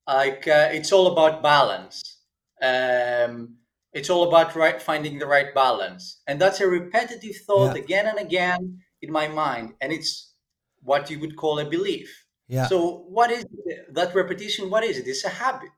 like 0.07 0.47
uh, 0.47 0.69
it's 0.71 0.91
all 0.91 1.07
about 1.07 1.41
balance. 1.41 2.19
Um, 2.61 3.57
it's 3.93 4.09
all 4.09 4.27
about 4.27 4.55
right 4.55 4.81
finding 4.81 5.19
the 5.19 5.25
right 5.25 5.53
balance 5.53 6.21
and 6.27 6.39
that's 6.39 6.61
a 6.61 6.67
repetitive 6.67 7.35
thought 7.45 7.75
Yeah. 7.75 7.81
again 7.83 8.07
and 8.07 8.19
again 8.19 8.81
in 9.01 9.11
my 9.11 9.27
mind 9.27 9.73
and 9.81 9.91
it's 9.91 10.33
what 10.81 11.09
you 11.09 11.19
would 11.19 11.35
call 11.35 11.59
a 11.59 11.65
belief 11.69 12.09
Yeah. 12.47 12.67
so 12.67 12.99
what 13.09 13.31
is 13.31 13.43
it? 13.65 13.93
that 13.93 14.15
repetition 14.15 14.69
what 14.69 14.83
is 14.85 14.97
it 14.97 15.07
it's 15.07 15.25
a 15.25 15.29
habit 15.29 15.77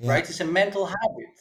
yeah. 0.00 0.10
right 0.12 0.28
it's 0.28 0.40
a 0.40 0.44
mental 0.44 0.86
habit 0.86 1.34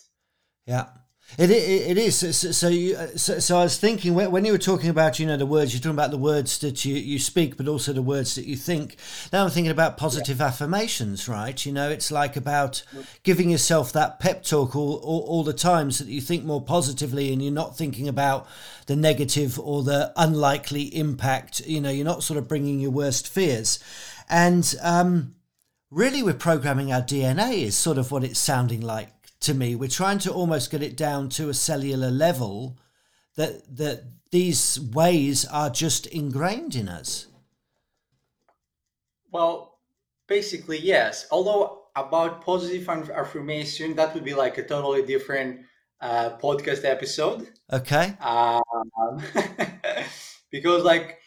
Yeah, 0.68 0.90
it 1.38 1.50
it, 1.50 1.92
it 1.92 1.98
is. 1.98 2.16
So, 2.16 2.32
so, 2.32 2.68
you, 2.70 2.96
so, 3.16 3.40
so 3.40 3.58
I 3.58 3.64
was 3.64 3.78
thinking 3.78 4.14
when, 4.14 4.32
when 4.32 4.46
you 4.46 4.54
were 4.54 4.58
talking 4.58 4.90
about 4.90 5.20
you 5.20 5.26
know 5.26 5.36
the 5.36 5.46
words 5.46 5.74
you're 5.74 5.82
talking 5.82 5.96
about 5.96 6.12
the 6.12 6.18
words 6.18 6.60
that 6.60 6.86
you, 6.86 6.96
you 6.96 7.20
speak, 7.20 7.58
but 7.58 7.68
also 7.68 7.92
the 7.92 8.02
words 8.02 8.36
that 8.36 8.46
you 8.46 8.56
think. 8.56 8.96
Now 9.34 9.44
I'm 9.44 9.50
thinking 9.50 9.72
about 9.72 9.98
positive 9.98 10.40
affirmations, 10.40 11.28
right? 11.28 11.66
You 11.66 11.74
know, 11.74 11.90
it's 11.90 12.12
like 12.12 12.38
about 12.38 12.84
giving 13.24 13.50
yourself 13.50 13.92
that 13.94 14.20
pep 14.20 14.44
talk 14.44 14.76
all, 14.76 14.96
all 14.98 15.22
all 15.22 15.44
the 15.44 15.54
time 15.54 15.92
so 15.92 16.06
that 16.06 16.12
you 16.12 16.22
think 16.22 16.46
more 16.46 16.62
positively 16.62 17.34
and 17.34 17.42
you're 17.42 17.52
not 17.52 17.78
thinking 17.78 18.08
about 18.08 18.48
the 18.86 18.96
negative 18.96 19.60
or 19.60 19.84
the 19.84 20.14
unlikely 20.16 20.84
impact. 20.96 21.66
You 21.68 21.82
know, 21.82 21.90
you're 21.90 22.06
not 22.06 22.24
sort 22.24 22.38
of 22.38 22.48
bringing 22.48 22.80
your 22.80 22.92
worst 22.92 23.28
fears, 23.28 23.80
and 24.30 24.74
um, 24.82 25.36
really 25.92 26.24
we're 26.24 26.34
programming 26.34 26.94
our 26.94 27.02
DNA 27.02 27.64
is 27.64 27.76
sort 27.76 27.98
of 27.98 28.12
what 28.12 28.24
it's 28.24 28.40
sounding 28.40 28.82
like 28.82 29.10
to 29.42 29.54
me. 29.54 29.76
We're 29.76 29.90
trying 29.90 30.20
to 30.20 30.32
almost 30.34 30.72
get 30.72 30.82
it 30.82 30.96
down 30.98 31.30
to 31.30 31.50
a 31.50 31.54
cellular 31.54 32.12
level 32.12 32.78
that 33.36 33.78
that 33.78 34.04
these 34.32 34.80
ways 34.80 35.46
are 35.46 35.70
just 35.70 36.08
ingrained 36.08 36.76
in 36.76 36.90
us. 36.90 37.28
well 39.32 39.80
basically 40.28 40.80
yes 40.80 41.28
although 41.32 41.84
about 41.96 42.42
positive 42.44 42.88
affirmation 43.10 43.96
that 43.96 44.14
would 44.14 44.24
be 44.24 44.34
like 44.34 44.58
a 44.58 44.64
totally 44.64 45.04
different 45.06 45.62
uh, 46.02 46.30
podcast 46.38 46.84
episode 46.86 47.48
Okay. 47.72 48.16
um, 48.22 49.22
because 50.52 50.84
like 50.84 51.20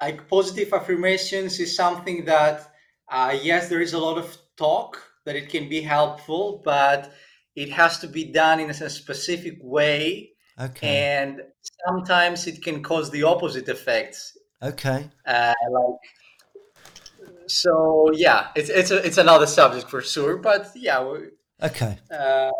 like 0.00 0.28
positive 0.28 0.72
affirmations 0.72 1.60
is 1.60 1.74
something 1.76 2.24
that 2.24 2.72
uh, 3.10 3.36
yes 3.42 3.68
there 3.68 3.80
is 3.80 3.92
a 3.92 3.98
lot 3.98 4.18
of 4.18 4.36
talk 4.56 4.98
that 5.24 5.36
it 5.36 5.48
can 5.48 5.68
be 5.68 5.80
helpful 5.80 6.60
but 6.64 7.12
it 7.56 7.70
has 7.70 7.98
to 7.98 8.06
be 8.08 8.24
done 8.24 8.60
in 8.60 8.70
a 8.70 8.90
specific 8.90 9.56
way 9.62 10.30
Okay. 10.60 11.04
and 11.04 11.40
sometimes 11.86 12.46
it 12.46 12.62
can 12.62 12.82
cause 12.82 13.10
the 13.10 13.22
opposite 13.24 13.68
effects 13.68 14.36
Okay. 14.62 15.10
uh, 15.26 15.54
like 15.70 16.00
so 17.46 18.10
yeah 18.14 18.48
it's 18.56 18.70
it's 18.70 18.90
a, 18.90 19.04
it's 19.06 19.18
another 19.18 19.46
subject 19.46 19.88
for 19.90 20.00
sure 20.00 20.36
but 20.36 20.70
yeah 20.74 21.02
we- 21.04 21.28
Okay. 21.62 21.98
uh, 22.10 22.50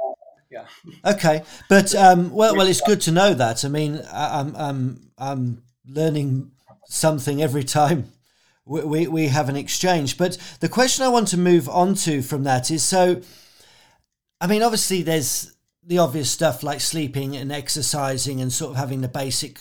yeah 0.50 0.66
Okay. 1.04 1.42
But 1.68 1.94
um, 1.94 2.30
well, 2.32 2.56
well, 2.56 2.66
it's 2.66 2.80
good 2.80 3.00
to 3.02 3.12
know 3.12 3.34
that. 3.34 3.64
I 3.64 3.68
mean, 3.68 4.00
I'm 4.12 4.54
I'm 4.56 5.10
I'm 5.18 5.62
learning 5.86 6.52
something 6.86 7.42
every 7.42 7.64
time 7.64 8.12
we, 8.66 8.82
we 8.82 9.06
we 9.06 9.28
have 9.28 9.48
an 9.48 9.56
exchange. 9.56 10.16
But 10.16 10.38
the 10.60 10.68
question 10.68 11.04
I 11.04 11.08
want 11.08 11.28
to 11.28 11.38
move 11.38 11.68
on 11.68 11.94
to 11.96 12.22
from 12.22 12.44
that 12.44 12.70
is 12.70 12.82
so. 12.82 13.22
I 14.40 14.46
mean, 14.46 14.62
obviously, 14.62 15.02
there's 15.02 15.54
the 15.82 15.98
obvious 15.98 16.30
stuff 16.30 16.62
like 16.62 16.80
sleeping 16.80 17.36
and 17.36 17.52
exercising 17.52 18.40
and 18.40 18.52
sort 18.52 18.72
of 18.72 18.76
having 18.76 19.00
the 19.00 19.08
basic 19.08 19.60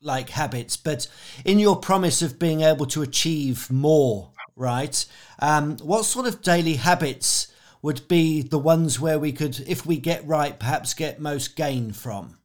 like 0.00 0.30
habits. 0.30 0.76
But 0.76 1.08
in 1.44 1.58
your 1.58 1.76
promise 1.76 2.22
of 2.22 2.38
being 2.38 2.62
able 2.62 2.86
to 2.86 3.02
achieve 3.02 3.70
more, 3.70 4.32
right? 4.56 5.04
Um, 5.38 5.76
what 5.78 6.04
sort 6.04 6.26
of 6.26 6.42
daily 6.42 6.74
habits 6.74 7.52
would 7.80 8.06
be 8.08 8.42
the 8.42 8.58
ones 8.58 9.00
where 9.00 9.18
we 9.18 9.32
could, 9.32 9.60
if 9.66 9.84
we 9.86 9.96
get 9.96 10.26
right, 10.26 10.58
perhaps 10.58 10.94
get 10.94 11.20
most 11.20 11.56
gain 11.56 11.92
from? 11.92 12.38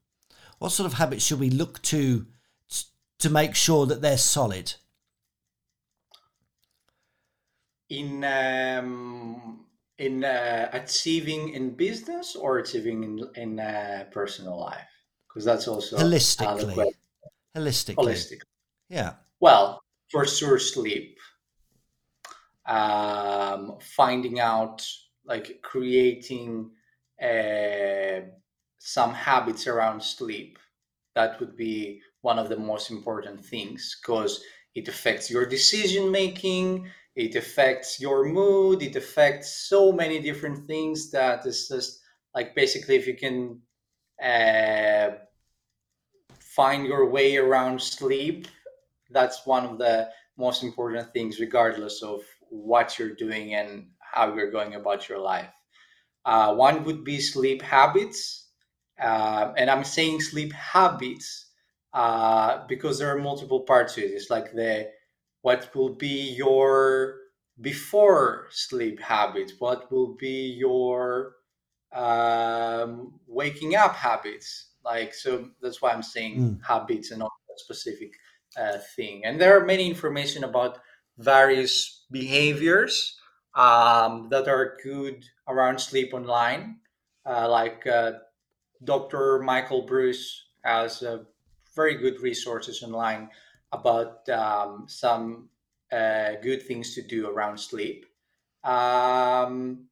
What 0.60 0.72
sort 0.72 0.88
of 0.92 0.98
habits 0.98 1.26
should 1.26 1.40
we 1.40 1.50
look 1.50 1.82
to 1.84 2.26
to 3.20 3.30
make 3.32 3.56
sure 3.56 3.88
that 3.88 4.02
they're 4.02 4.18
solid? 4.18 4.74
In 7.90 8.24
um, 8.24 9.66
in 9.98 10.24
uh, 10.24 10.70
achieving 10.74 11.50
in 11.50 11.72
business 11.72 12.36
or 12.36 12.60
achieving 12.60 13.04
in 13.04 13.30
in 13.36 13.60
uh, 13.60 14.06
personal 14.12 14.60
life 14.60 14.92
because 15.28 15.46
that's 15.46 15.68
also 15.68 15.98
another 15.98 16.16
Holistically. 16.16 16.94
Holistically. 17.56 18.42
Yeah. 18.90 19.14
well 19.40 19.82
for 20.10 20.26
sure 20.26 20.60
sleep 20.60 21.18
um, 22.66 23.78
finding 23.82 24.40
out 24.40 24.86
like 25.26 25.60
creating 25.62 26.72
uh, 27.22 28.22
some 28.78 29.14
habits 29.14 29.68
around 29.68 30.02
sleep 30.02 30.60
that 31.16 31.40
would 31.40 31.56
be 31.58 32.02
one 32.22 32.38
of 32.38 32.50
the 32.50 32.58
most 32.58 32.92
important 32.92 33.44
things 33.44 33.98
because 34.02 34.42
it 34.76 34.88
affects 34.88 35.32
your 35.32 35.46
decision 35.46 36.12
making 36.12 36.88
it 37.18 37.36
affects 37.36 38.00
your 38.00 38.26
mood. 38.26 38.84
It 38.84 38.96
affects 38.96 39.68
so 39.68 39.92
many 39.92 40.20
different 40.20 40.68
things 40.68 41.10
that 41.12 41.46
it's 41.48 41.68
just 41.68 42.00
like 42.36 42.54
basically 42.56 42.96
if 42.96 43.08
you 43.08 43.18
can 43.18 43.60
uh, 44.24 45.18
find 46.40 46.86
your 46.86 47.10
way 47.10 47.38
around 47.38 47.82
sleep 47.82 48.48
that's 49.10 49.46
one 49.46 49.66
of 49.66 49.78
the 49.80 50.10
most 50.38 50.64
important 50.64 51.12
things 51.14 51.40
regardless 51.40 52.04
of 52.04 52.22
what 52.50 53.00
you're 53.00 53.16
doing 53.16 53.56
and 53.56 53.88
how 54.00 54.34
you're 54.36 54.52
going 54.52 54.76
about 54.76 55.10
your 55.10 55.20
life. 55.20 55.50
Uh, 56.26 56.54
one 56.54 56.84
would 56.84 57.04
be 57.04 57.20
sleep 57.20 57.62
habits. 57.62 58.50
Uh, 59.02 59.54
and 59.58 59.70
i'm 59.70 59.84
saying 59.84 60.20
sleep 60.20 60.52
habits 60.54 61.52
uh, 61.94 62.66
because 62.68 63.00
there 63.00 63.16
are 63.16 63.20
multiple 63.20 63.62
parts 63.62 63.94
to 63.96 64.02
it. 64.04 64.12
It's 64.12 64.30
like 64.30 64.54
the 64.54 64.90
what 65.42 65.74
will 65.76 65.94
be 65.96 66.34
your 66.36 67.16
before 67.62 68.48
sleep 68.52 69.00
habits? 69.00 69.54
What 69.60 69.92
will 69.92 70.16
be 70.16 70.54
your 70.58 71.36
um, 71.94 73.20
waking 73.28 73.76
up 73.76 73.96
habits? 73.96 74.72
Like 74.84 75.14
so 75.14 75.50
that's 75.62 75.82
why 75.82 75.92
i'm 75.92 76.04
saying 76.04 76.36
Mm. 76.40 76.64
habits 76.64 77.12
and 77.12 77.20
not 77.20 77.32
a 77.50 77.60
specific 77.60 78.14
uh, 78.58 78.78
thing. 78.96 79.26
And 79.26 79.40
there 79.40 79.58
are 79.60 79.66
many 79.66 79.88
information 79.90 80.44
about 80.44 80.80
various 81.18 82.06
behaviors 82.12 83.18
um, 83.56 84.30
that 84.30 84.48
are 84.48 84.78
good 84.84 85.26
around 85.48 85.80
sleep 85.80 86.14
online. 86.14 86.80
Uh, 87.26 87.50
like 87.50 87.86
uh, 87.88 88.14
dr 88.84 89.40
Michael 89.40 89.86
Breus 89.88 90.22
has 90.64 91.04
uh, 91.04 91.24
very 91.76 91.96
good 91.96 92.22
resources 92.22 92.84
online 92.84 93.30
about 93.72 94.28
um, 94.30 94.86
some 94.88 95.50
uh, 95.92 96.34
good 96.42 96.64
things 96.64 96.96
to 96.96 97.02
do 97.02 97.28
around 97.30 97.58
sleep. 97.60 98.06
Um, 98.64 99.88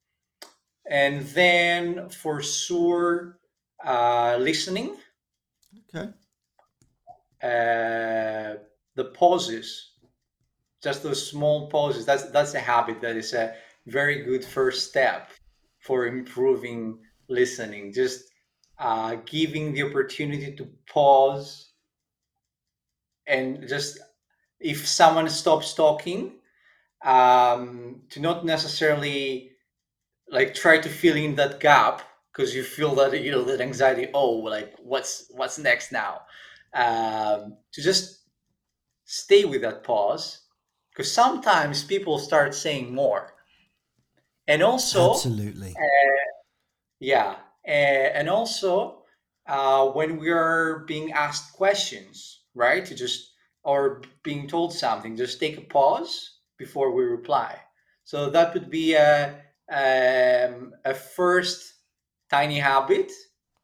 and 0.89 1.25
then 1.27 2.10
for 2.10 2.41
sure 2.41 3.39
uh, 3.84 4.38
listening. 4.39 4.96
Okay. 5.96 6.10
uh, 7.44 8.55
the 8.96 9.05
pauses. 9.13 9.91
Just 10.84 11.03
those 11.03 11.29
small 11.29 11.70
pauses. 11.70 12.05
That's 12.05 12.29
that's 12.32 12.53
a 12.53 12.60
habit 12.60 13.01
that 13.01 13.15
is 13.15 13.34
a 13.34 13.55
very 13.88 14.24
good 14.24 14.44
first 14.44 14.89
step 14.89 15.32
for 15.79 16.08
improving 16.08 17.00
listening. 17.27 17.94
Just 17.94 18.25
uh, 18.79 19.15
giving 19.25 19.74
the 19.74 19.84
opportunity 19.84 20.55
to 20.55 20.67
pause 20.88 21.74
and 23.27 23.67
just 23.67 24.00
if 24.60 24.88
someone 24.88 25.29
stops 25.29 25.74
talking 25.74 26.34
um, 27.03 28.01
to 28.10 28.20
not 28.20 28.46
necessarily 28.46 29.51
like 30.29 30.53
try 30.53 30.77
to 30.79 30.89
fill 30.89 31.15
in 31.15 31.36
that 31.36 31.60
gap 31.60 32.01
because 32.32 32.55
you 32.55 32.63
feel 32.63 32.96
that 32.96 33.22
you 33.22 33.32
know 33.32 33.44
that 33.44 33.62
anxiety 33.62 34.08
oh 34.13 34.32
like 34.32 34.74
what's 34.84 35.27
what's 35.32 35.60
next 35.60 35.91
now 35.91 36.22
um, 36.74 37.58
to 37.72 37.82
just 37.82 38.24
stay 39.05 39.46
with 39.46 39.62
that 39.62 39.84
pause 39.84 40.41
because 40.91 41.12
sometimes 41.12 41.84
people 41.84 42.17
start 42.17 42.55
saying 42.55 42.94
more 42.94 43.34
and 44.48 44.63
also 44.63 45.12
Absolutely. 45.12 45.74
yeah 47.00 47.36
uh, 47.67 47.72
and 48.17 48.29
also 48.29 49.03
uh, 49.48 49.86
when 49.89 50.17
we 50.17 50.29
are 50.29 50.79
being 50.88 51.12
asked 51.12 51.53
questions 51.53 52.45
right 52.56 52.86
to 52.86 52.96
just 52.96 53.34
or 53.64 54.02
being 54.24 54.48
told 54.48 54.74
something 54.74 55.16
just 55.16 55.40
take 55.40 55.58
a 55.58 55.62
pause 55.62 56.40
before 56.58 56.92
we 56.92 57.04
reply 57.04 57.60
so 58.04 58.30
that 58.30 58.54
would 58.54 58.70
be 58.70 58.94
a 58.94 59.42
um, 59.72 60.74
a 60.86 60.94
first 60.94 61.74
tiny 62.30 62.60
habit 62.60 63.12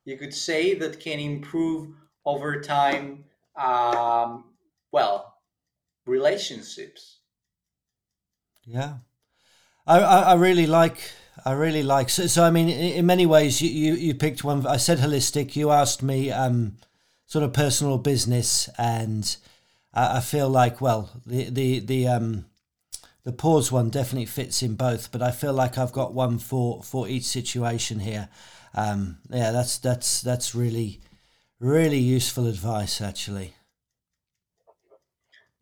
you 0.06 0.18
could 0.18 0.34
say 0.34 0.74
that 0.74 1.00
can 1.00 1.20
improve 1.20 1.90
over 2.26 2.62
time 2.62 3.24
um, 3.56 4.46
well 4.92 5.36
relationships 6.06 7.20
Yeah, 8.66 8.98
I, 9.88 10.00
I, 10.00 10.20
I 10.20 10.34
really 10.36 10.68
like 10.68 11.12
I 11.46 11.54
really 11.54 11.84
like. 11.84 12.10
So, 12.10 12.28
so 12.28 12.44
I 12.44 12.52
mean, 12.52 12.70
in, 12.70 12.94
in 12.94 13.06
many 13.06 13.26
ways, 13.26 13.62
you, 13.62 13.70
you, 13.70 13.94
you 13.94 14.14
picked 14.14 14.44
one. 14.44 14.66
I 14.68 14.78
said 14.78 15.00
holistic. 15.00 15.56
You 15.56 15.72
asked 15.72 16.04
me 16.04 16.32
um, 16.32 16.78
sort 17.32 17.46
of 17.46 17.54
personal 17.54 17.98
business, 17.98 18.68
and 18.78 19.38
I, 19.94 20.18
I 20.18 20.20
feel 20.20 20.50
like 20.50 20.82
well, 20.82 21.10
the 21.26 21.50
the 21.50 21.80
the 21.80 22.06
um, 22.06 22.46
the 23.24 23.32
pause 23.32 23.72
one 23.72 23.90
definitely 23.90 24.26
fits 24.26 24.62
in 24.62 24.76
both. 24.76 25.14
But 25.14 25.22
I 25.22 25.32
feel 25.32 25.54
like 25.54 25.78
I've 25.78 25.94
got 25.94 26.14
one 26.14 26.40
for 26.40 26.84
for 26.84 27.08
each 27.08 27.24
situation 27.24 28.00
here. 28.00 28.28
Um, 28.76 29.20
yeah, 29.30 29.52
that's 29.52 29.78
that's 29.78 30.22
that's 30.22 30.54
really 30.54 31.00
really 31.58 32.00
useful 32.00 32.48
advice, 32.48 33.00
actually. 33.00 33.54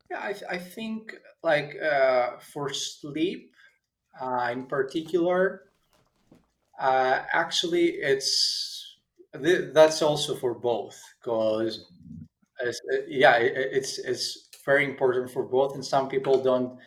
Yeah, 0.10 0.22
I, 0.22 0.34
I 0.50 0.58
think 0.58 1.14
like 1.44 1.78
uh, 1.80 2.40
for 2.40 2.74
sleep 2.74 3.52
uh, 4.20 4.50
in 4.52 4.66
particular, 4.66 5.66
uh, 6.80 7.20
actually 7.32 7.90
it's 7.90 8.89
th- 9.34 9.74
that's 9.74 10.02
also 10.02 10.36
for 10.36 10.54
both 10.54 11.02
because 11.20 11.86
yeah, 13.08 13.38
it, 13.38 13.54
it's 13.56 14.00
it's 14.00 14.50
very 14.66 14.86
important 14.86 15.32
for 15.32 15.44
both, 15.44 15.76
and 15.76 15.86
some 15.86 16.10
people 16.10 16.42
don't 16.44 16.78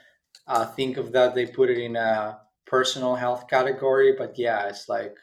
uh, 0.47 0.67
think 0.67 0.97
of 0.97 1.13
that. 1.13 1.35
They 1.35 1.47
put 1.47 1.71
it 1.71 1.79
in 1.79 1.97
a 1.97 2.39
personal 2.67 3.15
health 3.15 3.49
category, 3.49 4.15
but 4.17 4.39
yeah, 4.39 4.69
it's 4.69 4.89
like 4.89 5.17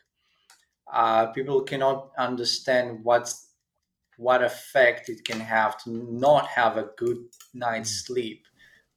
uh, 0.92 1.28
people 1.28 1.62
cannot 1.62 2.12
understand 2.18 3.00
what's 3.04 3.48
what 4.18 4.44
effect 4.44 5.08
it 5.08 5.24
can 5.24 5.40
have 5.40 5.82
to 5.84 5.92
not 5.92 6.46
have 6.48 6.78
a 6.78 6.90
good 6.98 7.18
night's 7.54 8.02
mm. 8.02 8.06
sleep 8.06 8.46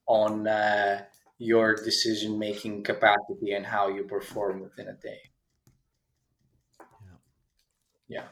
on 0.06 0.48
uh, 0.48 1.00
your 1.38 1.76
decision 1.76 2.38
making 2.38 2.82
capacity 2.82 3.52
and 3.52 3.64
how 3.64 3.88
you 3.88 4.02
perform 4.02 4.60
within 4.60 4.88
a 4.88 4.94
day. 4.94 5.20
Yeah. 8.12 8.24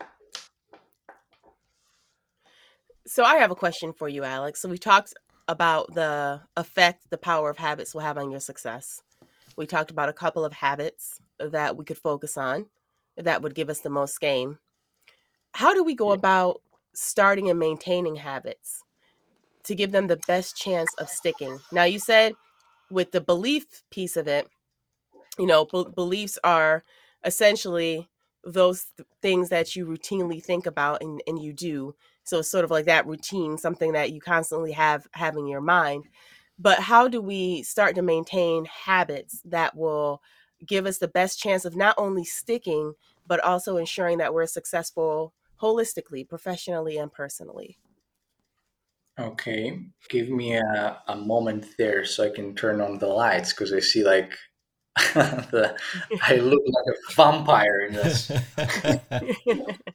So 3.06 3.24
I 3.24 3.36
have 3.36 3.50
a 3.50 3.54
question 3.54 3.92
for 3.94 4.08
you, 4.08 4.24
Alex. 4.24 4.60
So 4.60 4.68
we 4.68 4.76
talked 4.76 5.14
about 5.48 5.94
the 5.94 6.42
effect 6.56 7.08
the 7.08 7.16
power 7.16 7.48
of 7.48 7.56
habits 7.56 7.94
will 7.94 8.02
have 8.02 8.18
on 8.18 8.30
your 8.30 8.40
success. 8.40 9.02
We 9.56 9.66
talked 9.66 9.90
about 9.90 10.10
a 10.10 10.12
couple 10.12 10.44
of 10.44 10.52
habits 10.52 11.18
that 11.38 11.76
we 11.76 11.84
could 11.84 11.98
focus 11.98 12.36
on 12.36 12.66
that 13.16 13.42
would 13.42 13.54
give 13.54 13.70
us 13.70 13.80
the 13.80 13.90
most 13.90 14.20
gain. 14.20 14.58
How 15.54 15.72
do 15.72 15.82
we 15.82 15.94
go 15.94 16.12
about 16.12 16.60
starting 16.94 17.48
and 17.48 17.58
maintaining 17.58 18.16
habits 18.16 18.82
to 19.64 19.74
give 19.74 19.92
them 19.92 20.06
the 20.06 20.20
best 20.26 20.56
chance 20.56 20.92
of 20.98 21.08
sticking. 21.08 21.58
Now, 21.72 21.84
you 21.84 21.98
said 21.98 22.34
with 22.90 23.12
the 23.12 23.20
belief 23.20 23.66
piece 23.90 24.16
of 24.16 24.26
it, 24.26 24.48
you 25.38 25.46
know, 25.46 25.66
b- 25.66 25.86
beliefs 25.94 26.38
are 26.42 26.84
essentially 27.24 28.08
those 28.44 28.86
th- 28.96 29.06
things 29.20 29.48
that 29.50 29.76
you 29.76 29.86
routinely 29.86 30.42
think 30.42 30.66
about 30.66 31.02
and, 31.02 31.22
and 31.26 31.40
you 31.42 31.52
do. 31.52 31.94
So 32.24 32.38
it's 32.38 32.50
sort 32.50 32.64
of 32.64 32.70
like 32.70 32.86
that 32.86 33.06
routine, 33.06 33.58
something 33.58 33.92
that 33.92 34.12
you 34.12 34.20
constantly 34.20 34.72
have 34.72 35.06
have 35.12 35.36
in 35.36 35.46
your 35.46 35.60
mind. 35.60 36.04
But 36.58 36.78
how 36.78 37.08
do 37.08 37.20
we 37.20 37.62
start 37.62 37.94
to 37.94 38.02
maintain 38.02 38.66
habits 38.66 39.40
that 39.46 39.76
will 39.76 40.22
give 40.66 40.86
us 40.86 40.98
the 40.98 41.08
best 41.08 41.38
chance 41.38 41.64
of 41.64 41.76
not 41.76 41.94
only 41.98 42.24
sticking, 42.24 42.94
but 43.26 43.40
also 43.40 43.76
ensuring 43.76 44.18
that 44.18 44.34
we're 44.34 44.46
successful 44.46 45.32
holistically, 45.60 46.28
professionally, 46.28 46.96
and 46.96 47.12
personally. 47.12 47.78
Okay, 49.18 49.78
give 50.08 50.30
me 50.30 50.54
a, 50.54 51.02
a 51.06 51.16
moment 51.16 51.66
there 51.76 52.04
so 52.04 52.24
I 52.24 52.34
can 52.34 52.54
turn 52.54 52.80
on 52.80 52.98
the 52.98 53.06
lights 53.06 53.52
because 53.52 53.72
I 53.72 53.80
see 53.80 54.02
like 54.02 54.32
the 55.14 55.76
I 56.22 56.36
look 56.36 56.62
like 56.66 56.94
a 56.94 57.14
vampire 57.14 57.86
in 57.86 57.94
this. 57.94 58.30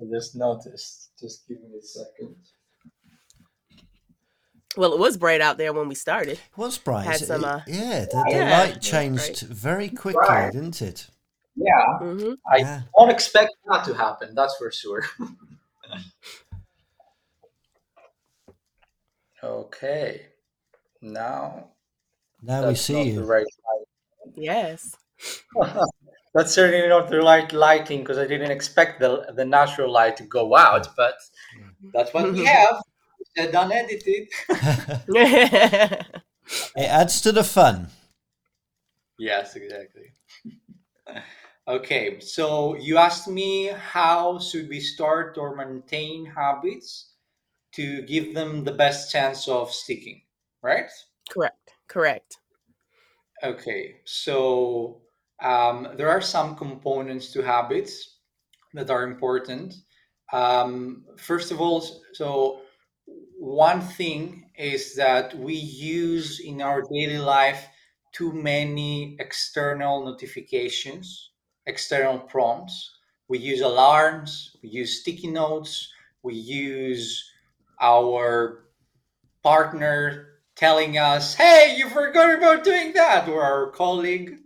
I 0.00 0.04
just 0.10 0.34
noticed. 0.34 1.10
Just 1.20 1.46
give 1.46 1.60
me 1.60 1.78
a 1.78 1.82
second. 1.82 2.36
Well, 4.76 4.92
it 4.92 4.98
was 4.98 5.16
bright 5.16 5.40
out 5.40 5.58
there 5.58 5.72
when 5.72 5.88
we 5.88 5.94
started. 5.94 6.38
It 6.38 6.56
was 6.56 6.78
bright. 6.78 7.04
Had 7.04 7.20
some, 7.20 7.44
uh, 7.44 7.60
yeah, 7.66 8.06
the, 8.10 8.24
the 8.28 8.36
yeah, 8.36 8.58
light 8.58 8.80
changed 8.80 9.40
very 9.40 9.88
quickly, 9.88 10.20
right. 10.26 10.52
didn't 10.52 10.80
it? 10.80 11.08
Yeah, 11.56 11.98
mm-hmm. 12.00 12.32
I 12.50 12.58
yeah. 12.58 12.82
don't 12.96 13.10
expect 13.10 13.52
that 13.66 13.84
to 13.84 13.94
happen. 13.94 14.34
That's 14.34 14.56
for 14.56 14.70
sure. 14.70 15.04
okay, 19.44 20.26
now. 21.02 21.70
Now 22.42 22.68
we 22.68 22.74
see 22.74 23.10
you. 23.10 23.22
Right 23.22 23.46
yes. 24.34 24.96
that's 26.34 26.52
certainly 26.52 26.88
not 26.88 27.10
the 27.10 27.18
right 27.20 27.52
lighting 27.52 28.00
because 28.00 28.18
I 28.18 28.26
didn't 28.26 28.50
expect 28.50 29.00
the 29.00 29.32
the 29.34 29.44
natural 29.44 29.92
light 29.92 30.16
to 30.18 30.24
go 30.24 30.56
out, 30.56 30.88
but 30.96 31.14
mm-hmm. 31.58 31.88
that's 31.92 32.12
what 32.14 32.32
we 32.32 32.44
have. 32.56 32.82
It's 33.36 33.54
unedited. 33.54 34.28
it 35.08 36.06
adds 36.76 37.20
to 37.20 37.32
the 37.32 37.44
fun. 37.44 37.88
Yes, 39.18 39.54
exactly. 39.54 40.12
Okay, 41.68 42.18
so 42.20 42.74
you 42.76 42.96
asked 42.96 43.28
me 43.28 43.66
how 43.66 44.38
should 44.38 44.68
we 44.68 44.80
start 44.80 45.38
or 45.38 45.54
maintain 45.54 46.26
habits 46.26 47.12
to 47.74 48.02
give 48.02 48.34
them 48.34 48.64
the 48.64 48.72
best 48.72 49.12
chance 49.12 49.46
of 49.46 49.70
sticking, 49.70 50.22
right? 50.62 50.90
Correct. 51.30 51.59
Correct. 51.90 52.38
Okay, 53.42 53.96
so 54.04 55.02
um, 55.42 55.88
there 55.96 56.08
are 56.08 56.20
some 56.20 56.54
components 56.54 57.32
to 57.32 57.42
habits 57.42 58.18
that 58.74 58.90
are 58.90 59.02
important. 59.02 59.74
Um, 60.32 61.04
first 61.18 61.50
of 61.50 61.60
all, 61.60 61.84
so 62.12 62.60
one 63.38 63.80
thing 63.80 64.50
is 64.56 64.94
that 64.94 65.36
we 65.36 65.54
use 65.54 66.38
in 66.38 66.62
our 66.62 66.82
daily 66.82 67.18
life 67.18 67.66
too 68.12 68.32
many 68.32 69.16
external 69.18 70.04
notifications 70.04 71.30
external 71.66 72.18
prompts. 72.18 72.90
We 73.28 73.38
use 73.38 73.60
alarms, 73.60 74.56
we 74.62 74.70
use 74.70 75.00
sticky 75.00 75.28
notes, 75.28 75.88
we 76.22 76.34
use 76.34 77.30
our 77.80 78.64
partner 79.42 80.29
telling 80.60 80.98
us, 80.98 81.34
hey, 81.34 81.74
you 81.76 81.88
forgot 81.88 82.32
about 82.36 82.62
doing 82.62 82.92
that, 82.92 83.28
or 83.28 83.42
our 83.42 83.70
colleague. 83.70 84.38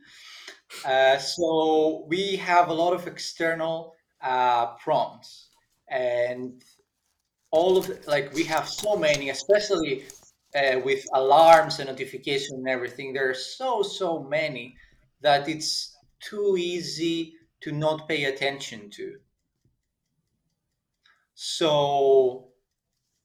Uh, 0.87 1.19
so 1.19 2.07
we 2.09 2.37
have 2.37 2.69
a 2.69 2.73
lot 2.73 2.95
of 2.95 3.07
external 3.07 3.95
uh, 4.23 4.67
prompts 4.77 5.51
and 5.91 6.63
all 7.51 7.77
of 7.77 7.85
like 8.07 8.33
we 8.33 8.43
have 8.43 8.67
so 8.67 8.97
many 8.97 9.29
especially 9.29 10.05
uh, 10.57 10.81
with 10.83 11.05
alarms 11.13 11.79
and 11.79 11.89
notifications 11.89 12.51
and 12.53 12.69
everything 12.69 13.13
there 13.13 13.31
are 13.31 13.35
so 13.35 13.83
so 13.83 14.23
many 14.23 14.75
that 15.21 15.49
it's 15.49 15.95
too 16.21 16.57
easy 16.59 17.35
to 17.61 17.73
not 17.73 18.09
pay 18.09 18.25
attention 18.25 18.91
to. 18.91 19.17
So, 21.35 22.49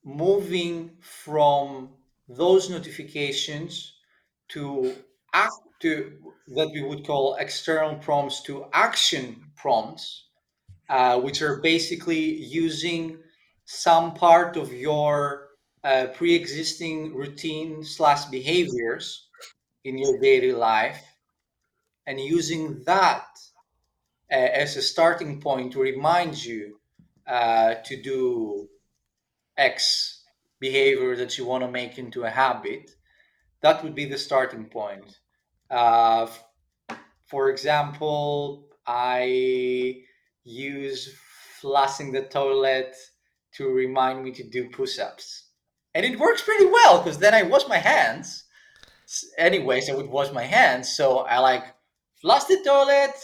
moving 0.03 0.91
from 1.01 1.89
those 2.29 2.69
notifications 2.69 3.93
to 4.49 4.95
act 5.33 5.53
to 5.81 6.13
that 6.47 6.69
we 6.73 6.83
would 6.83 7.05
call 7.05 7.35
external 7.35 7.95
prompts 7.95 8.41
to 8.43 8.65
action 8.73 9.43
prompts, 9.55 10.25
uh, 10.89 11.19
which 11.19 11.41
are 11.41 11.57
basically 11.57 12.35
using 12.43 13.17
some 13.65 14.13
part 14.13 14.57
of 14.57 14.73
your 14.73 15.47
uh, 15.83 16.07
pre-existing 16.13 17.13
routine 17.13 17.83
slash 17.83 18.25
behaviors 18.25 19.27
in 19.85 19.97
your 19.97 20.19
daily 20.19 20.51
life 20.51 21.01
and 22.05 22.19
using 22.19 22.83
that 22.85 23.27
uh, 24.31 24.35
as 24.35 24.75
a 24.75 24.81
starting 24.81 25.39
point 25.39 25.71
to 25.71 25.79
remind 25.79 26.43
you 26.43 26.79
uh, 27.27 27.75
to 27.85 28.01
do 28.01 28.67
X 29.57 30.18
behavior 30.59 31.15
that 31.15 31.37
you 31.37 31.45
want 31.45 31.63
to 31.63 31.71
make 31.71 31.97
into 31.97 32.23
a 32.23 32.29
habit, 32.29 32.91
that 33.61 33.83
would 33.83 33.95
be 33.95 34.05
the 34.05 34.17
starting 34.17 34.65
point. 34.65 35.19
Uh, 35.69 36.27
for 37.27 37.49
example, 37.49 38.67
I 38.87 40.03
use 40.43 41.13
flushing 41.59 42.11
the 42.11 42.23
toilet 42.23 42.95
to 43.53 43.69
remind 43.69 44.23
me 44.23 44.31
to 44.31 44.43
do 44.43 44.69
push 44.69 44.99
ups. 44.99 45.45
And 45.93 46.05
it 46.05 46.19
works 46.19 46.41
pretty 46.41 46.65
well 46.65 46.99
because 46.99 47.17
then 47.17 47.33
I 47.33 47.43
wash 47.43 47.67
my 47.67 47.77
hands. 47.77 48.45
Anyways, 49.37 49.89
I 49.89 49.95
would 49.95 50.07
wash 50.07 50.31
my 50.31 50.43
hands. 50.43 50.95
So 50.95 51.19
I 51.19 51.39
like 51.39 51.63
flush 52.21 52.45
the 52.45 52.61
toilet, 52.65 53.15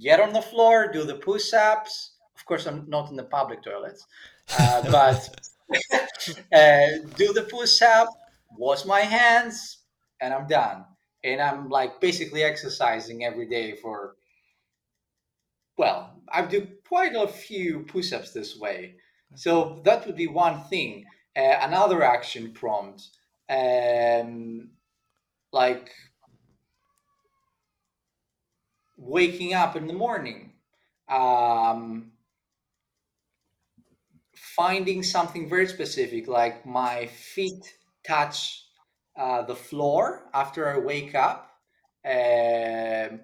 get 0.00 0.20
on 0.20 0.32
the 0.32 0.42
floor, 0.42 0.90
do 0.92 1.04
the 1.04 1.14
push 1.14 1.52
ups. 1.52 2.12
Of 2.36 2.44
course, 2.44 2.66
I'm 2.66 2.88
not 2.88 3.10
in 3.10 3.16
the 3.16 3.24
public 3.24 3.62
toilets, 3.62 4.06
uh, 4.58 4.82
but 4.90 5.28
uh, 6.52 6.86
do 7.16 7.32
the 7.32 7.46
push 7.50 7.82
up, 7.82 8.08
wash 8.56 8.84
my 8.84 9.00
hands, 9.00 9.78
and 10.20 10.32
I'm 10.34 10.46
done. 10.46 10.84
and 11.24 11.40
I'm 11.42 11.68
like 11.68 12.00
basically 12.00 12.42
exercising 12.44 13.24
every 13.24 13.48
day 13.48 13.74
for. 13.76 14.16
Well, 15.76 16.20
I 16.30 16.42
do 16.44 16.66
quite 16.86 17.14
a 17.14 17.26
few 17.28 17.80
push-ups 17.84 18.32
this 18.32 18.58
way, 18.58 18.96
so 19.34 19.80
that 19.84 20.06
would 20.06 20.16
be 20.16 20.26
one 20.26 20.64
thing. 20.64 21.04
Uh, 21.36 21.56
another 21.60 22.02
action 22.02 22.52
prompt, 22.52 23.08
um, 23.48 24.70
like 25.52 25.90
waking 28.96 29.54
up 29.54 29.76
in 29.76 29.86
the 29.86 29.92
morning, 29.92 30.52
um, 31.08 32.12
finding 34.58 35.04
something 35.04 35.48
very 35.48 35.68
specific, 35.68 36.28
like 36.28 36.66
my 36.66 37.06
feet 37.06 37.64
touch 38.04 38.64
uh, 39.16 39.42
the 39.42 39.54
floor 39.54 40.24
after 40.34 40.68
I 40.68 40.78
wake 40.78 41.14
up. 41.14 41.50
Um, 42.04 43.20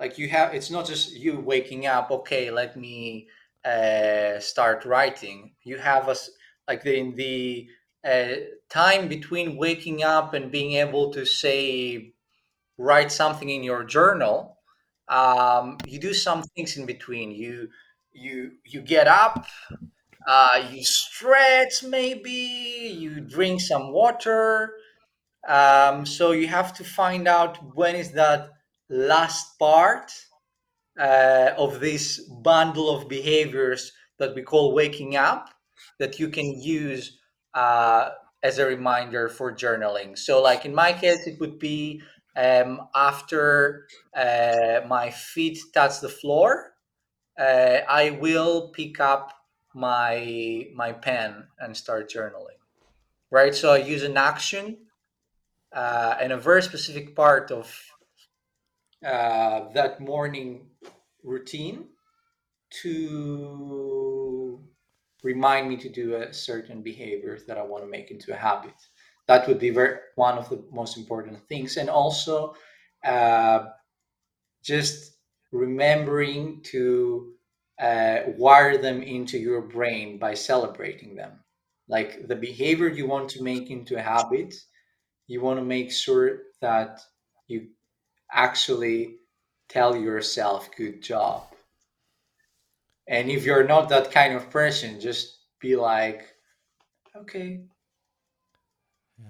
like 0.00 0.16
you 0.18 0.28
have, 0.30 0.54
it's 0.54 0.70
not 0.70 0.86
just 0.86 1.14
you 1.14 1.40
waking 1.40 1.86
up. 1.86 2.10
Okay, 2.10 2.50
let 2.50 2.76
me 2.76 3.28
uh, 3.66 4.40
start 4.40 4.86
writing. 4.86 5.52
You 5.62 5.76
have 5.76 6.08
us 6.08 6.30
like 6.66 6.82
the, 6.82 6.98
in 6.98 7.16
the 7.16 7.68
uh, 8.04 8.34
time 8.70 9.08
between 9.08 9.58
waking 9.58 10.02
up 10.02 10.32
and 10.32 10.50
being 10.50 10.72
able 10.74 11.12
to 11.12 11.26
say 11.26 12.14
write 12.78 13.12
something 13.12 13.50
in 13.50 13.62
your 13.62 13.84
journal 13.84 14.58
um, 15.08 15.78
you 15.86 15.98
do 15.98 16.14
some 16.14 16.42
things 16.54 16.76
in 16.76 16.86
between 16.86 17.30
you 17.32 17.68
you 18.12 18.52
you 18.64 18.80
get 18.80 19.08
up 19.08 19.46
uh, 20.26 20.62
you 20.70 20.84
stretch 20.84 21.82
maybe 21.82 22.30
you 22.98 23.20
drink 23.20 23.60
some 23.60 23.92
water 23.92 24.74
um, 25.48 26.04
so 26.04 26.32
you 26.32 26.46
have 26.48 26.74
to 26.74 26.84
find 26.84 27.28
out 27.28 27.58
when 27.74 27.94
is 27.94 28.12
that 28.12 28.50
last 28.90 29.58
part 29.58 30.12
uh, 30.98 31.50
of 31.56 31.80
this 31.80 32.20
bundle 32.42 32.90
of 32.90 33.08
behaviors 33.08 33.92
that 34.18 34.34
we 34.34 34.42
call 34.42 34.74
waking 34.74 35.16
up 35.16 35.50
that 35.98 36.18
you 36.18 36.28
can 36.28 36.60
use 36.60 37.18
uh, 37.54 38.10
as 38.42 38.58
a 38.58 38.66
reminder 38.66 39.28
for 39.28 39.52
journaling. 39.52 40.16
So, 40.18 40.42
like 40.42 40.64
in 40.64 40.74
my 40.74 40.92
case, 40.92 41.26
it 41.26 41.40
would 41.40 41.58
be 41.58 42.02
um, 42.36 42.82
after 42.94 43.86
uh, 44.16 44.80
my 44.86 45.10
feet 45.10 45.58
touch 45.74 46.00
the 46.00 46.08
floor, 46.08 46.74
uh, 47.38 47.78
I 47.88 48.10
will 48.10 48.70
pick 48.70 49.00
up 49.00 49.32
my 49.74 50.68
my 50.74 50.92
pen 50.92 51.48
and 51.58 51.76
start 51.76 52.10
journaling. 52.10 52.60
Right. 53.30 53.54
So 53.54 53.72
I 53.72 53.78
use 53.78 54.02
an 54.02 54.16
action 54.16 54.78
uh, 55.72 56.16
and 56.20 56.32
a 56.32 56.38
very 56.38 56.62
specific 56.62 57.14
part 57.14 57.50
of 57.50 57.74
uh, 59.04 59.70
that 59.72 60.00
morning 60.00 60.66
routine 61.22 61.86
to 62.70 64.60
remind 65.22 65.68
me 65.68 65.76
to 65.76 65.88
do 65.88 66.16
a 66.16 66.32
certain 66.32 66.82
behavior 66.82 67.38
that 67.46 67.58
I 67.58 67.62
want 67.62 67.84
to 67.84 67.90
make 67.90 68.10
into 68.10 68.32
a 68.32 68.36
habit. 68.36 68.74
That 69.26 69.46
would 69.46 69.58
be 69.58 69.70
very 69.70 69.98
one 70.16 70.38
of 70.38 70.48
the 70.48 70.64
most 70.72 70.96
important 70.96 71.38
things, 71.48 71.76
and 71.76 71.90
also 71.90 72.54
uh, 73.04 73.66
just 74.62 75.18
remembering 75.52 76.62
to 76.62 77.34
uh, 77.80 78.20
wire 78.36 78.78
them 78.78 79.02
into 79.02 79.38
your 79.38 79.62
brain 79.62 80.18
by 80.18 80.34
celebrating 80.34 81.14
them. 81.14 81.32
Like 81.88 82.28
the 82.28 82.36
behavior 82.36 82.88
you 82.88 83.06
want 83.06 83.30
to 83.30 83.42
make 83.42 83.70
into 83.70 83.96
a 83.96 84.02
habit, 84.02 84.54
you 85.26 85.40
want 85.40 85.58
to 85.58 85.64
make 85.64 85.92
sure 85.92 86.40
that 86.60 87.00
you 87.46 87.68
actually 88.30 89.16
tell 89.68 89.96
yourself, 89.96 90.68
good 90.76 91.02
job 91.02 91.44
and 93.08 93.30
if 93.30 93.44
you're 93.44 93.66
not 93.66 93.88
that 93.88 94.10
kind 94.10 94.34
of 94.34 94.50
person, 94.50 95.00
just 95.00 95.38
be 95.60 95.76
like, 95.76 96.26
okay. 97.16 97.62
Yeah. 99.18 99.24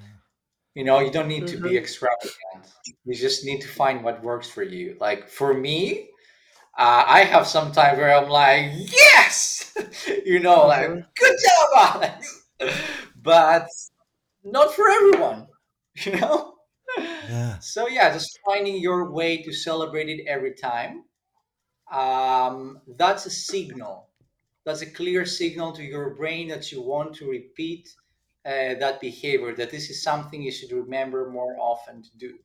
You 0.75 0.85
know, 0.85 0.99
you 0.99 1.13
don't 1.13 1.29
need 1.29 1.45
mm-hmm. 1.45 1.57
to 1.57 1.63
be 1.63 1.69
mm-hmm. 1.71 1.79
extravagant. 1.79 2.75
You 3.05 3.15
just 3.15 3.45
need 3.45 3.61
to 3.61 3.69
find 3.69 4.03
what 4.03 4.23
works 4.23 4.51
for 4.51 4.65
you. 4.65 4.97
Like 5.01 5.29
for 5.29 5.55
me, 5.55 6.09
uh, 6.79 7.05
I 7.07 7.25
have 7.25 7.47
some 7.47 7.73
time 7.73 7.99
where 7.99 8.17
I'm 8.17 8.29
like, 8.29 8.71
yes, 8.75 9.75
you 10.25 10.41
know, 10.41 10.67
like 10.67 10.89
mm-hmm. 10.89 11.01
good 11.17 11.37
job, 11.45 11.95
Alex. 11.95 12.43
but 13.23 13.69
not 14.45 14.75
for 14.75 14.91
everyone, 14.91 15.47
you 15.97 16.13
know. 16.13 16.55
Yeah. 16.99 17.59
So 17.61 17.89
yeah, 17.89 18.13
just 18.13 18.39
finding 18.47 18.77
your 18.77 19.13
way 19.13 19.43
to 19.43 19.53
celebrate 19.53 20.09
it 20.09 20.27
every 20.27 20.55
time 20.55 21.05
um, 21.91 22.81
that's 22.97 23.27
a 23.27 23.31
signal. 23.31 24.09
That's 24.65 24.83
a 24.83 24.91
clear 24.91 25.25
signal 25.25 25.73
to 25.73 25.83
your 25.83 26.15
brain 26.15 26.49
that 26.49 26.71
you 26.71 26.83
want 26.83 27.15
to 27.17 27.31
repeat 27.31 27.89
uh, 28.45 28.75
that 28.81 29.01
behavior, 29.01 29.55
that 29.55 29.71
this 29.71 29.89
is 29.91 30.03
something 30.03 30.43
you 30.43 30.51
should 30.51 30.73
remember 30.73 31.31
more 31.31 31.57
often 31.59 32.03
to 32.03 32.11
do. 32.19 32.39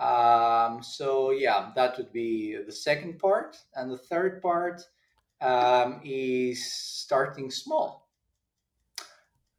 Um, 0.00 0.82
so, 0.82 1.30
yeah, 1.30 1.70
that 1.76 1.96
would 1.98 2.12
be 2.12 2.56
the 2.56 2.72
second 2.72 3.18
part. 3.18 3.58
And 3.74 3.90
the 3.90 3.98
third 3.98 4.40
part 4.40 4.80
um, 5.40 6.00
is 6.02 6.72
starting 6.72 7.50
small. 7.50 8.08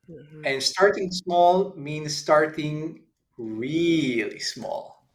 Mm-hmm. 0.10 0.46
And 0.46 0.64
starting 0.64 1.12
small 1.12 1.74
means 1.76 2.18
starting 2.18 3.04
really 3.38 4.40
small. 4.40 5.08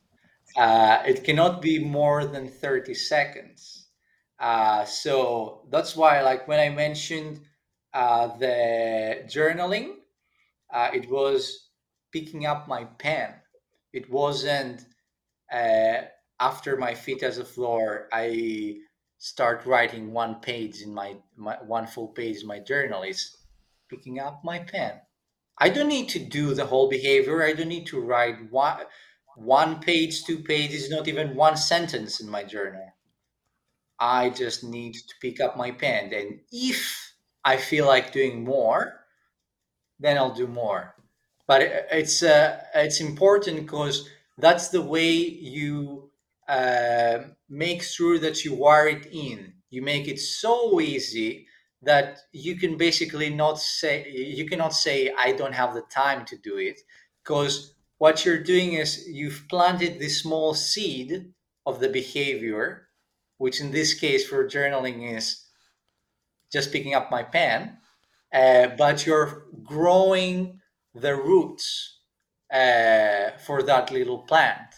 Uh, 0.57 1.03
it 1.05 1.25
cannot 1.25 1.61
be 1.61 1.79
more 1.79 2.25
than 2.25 2.49
30 2.49 2.95
seconds. 2.95 3.89
Uh, 4.39 4.85
so 4.85 5.67
that's 5.71 5.97
why, 5.97 6.23
like 6.23 6.47
when 6.49 6.61
I 6.61 6.71
mentioned 6.71 7.41
uh, 7.93 8.29
the 8.39 9.25
journaling, 9.27 9.97
uh, 10.73 10.91
it 10.95 11.11
was 11.11 11.71
picking 12.13 12.47
up 12.47 12.69
my 12.69 12.85
pen. 12.85 13.35
It 13.93 14.11
wasn't 14.11 14.87
uh, 15.53 16.03
after 16.41 16.77
my 16.77 16.95
feet 16.95 17.23
as 17.23 17.39
a 17.39 17.45
floor. 17.45 18.09
I 18.13 18.79
start 19.19 19.65
writing 19.67 20.13
one 20.13 20.37
page 20.41 20.83
in 20.83 20.93
my, 20.93 21.17
my 21.37 21.57
one 21.63 21.87
full 21.87 22.09
page 22.09 22.43
in 22.43 22.47
my 22.47 22.59
journal. 22.59 23.03
is 23.03 23.37
picking 23.89 24.19
up 24.19 24.43
my 24.45 24.59
pen. 24.59 25.01
I 25.59 25.71
don't 25.71 25.89
need 25.89 26.09
to 26.11 26.19
do 26.19 26.55
the 26.55 26.67
whole 26.67 26.89
behavior. 26.89 27.43
I 27.43 27.53
don't 27.53 27.69
need 27.69 27.87
to 27.87 28.01
write 28.01 28.51
one 28.51 28.85
one 29.37 29.81
page, 29.81 30.25
two 30.25 30.39
pages, 30.39 30.91
not 30.91 31.09
even 31.09 31.37
one 31.37 31.57
sentence 31.59 32.21
in 32.21 32.29
my 32.29 32.43
journal. 32.43 32.95
I 33.99 34.31
just 34.31 34.65
need 34.65 34.95
to 34.95 35.15
pick 35.21 35.41
up 35.41 35.57
my 35.57 35.71
pen. 35.71 36.13
And 36.13 36.41
if 36.51 37.13
I 37.45 37.57
feel 37.59 37.87
like 37.87 38.13
doing 38.13 38.45
more, 38.45 39.05
then 39.99 40.17
I'll 40.17 40.35
do 40.35 40.47
more. 40.47 40.95
But 41.47 41.63
it's 41.63 42.23
uh, 42.23 42.61
it's 42.75 43.01
important 43.01 43.61
because 43.61 44.09
that's 44.39 44.69
the 44.69 44.83
way 44.83 45.13
you 45.13 46.11
uh, 46.49 47.19
make 47.49 47.83
sure 47.83 48.19
that 48.19 48.45
you 48.45 48.55
wire 48.55 48.89
it 48.89 49.07
in. 49.13 49.55
You 49.71 49.83
make 49.83 50.09
it 50.09 50.19
so 50.19 50.81
easy 50.81 51.47
that 51.83 52.19
you 52.33 52.57
can 52.57 52.77
basically 52.77 53.31
not 53.31 53.59
say 53.59 54.09
you 54.11 54.47
cannot 54.47 54.73
say 54.73 55.13
I 55.17 55.33
don't 55.33 55.55
have 55.55 55.75
the 55.75 55.83
time 55.83 56.25
to 56.27 56.37
do 56.37 56.57
it 56.57 56.81
because 57.23 57.75
what 57.99 58.25
you're 58.25 58.43
doing 58.43 58.75
is 58.75 59.07
you've 59.09 59.45
planted 59.49 59.99
the 59.99 60.09
small 60.09 60.55
seed 60.55 61.33
of 61.65 61.81
the 61.81 61.89
behavior, 61.89 62.89
which 63.39 63.61
in 63.61 63.71
this 63.73 63.95
case 63.95 64.27
for 64.27 64.49
journaling 64.49 65.17
is 65.17 65.45
just 66.53 66.73
picking 66.73 66.95
up 66.95 67.11
my 67.11 67.23
pen, 67.23 67.79
uh, 68.33 68.69
but 68.79 69.07
you're 69.07 69.47
growing 69.65 70.61
the 70.95 71.15
roots 71.15 71.96
uh, 72.53 73.31
for 73.47 73.63
that 73.63 73.91
little 73.91 74.19
plant. 74.19 74.75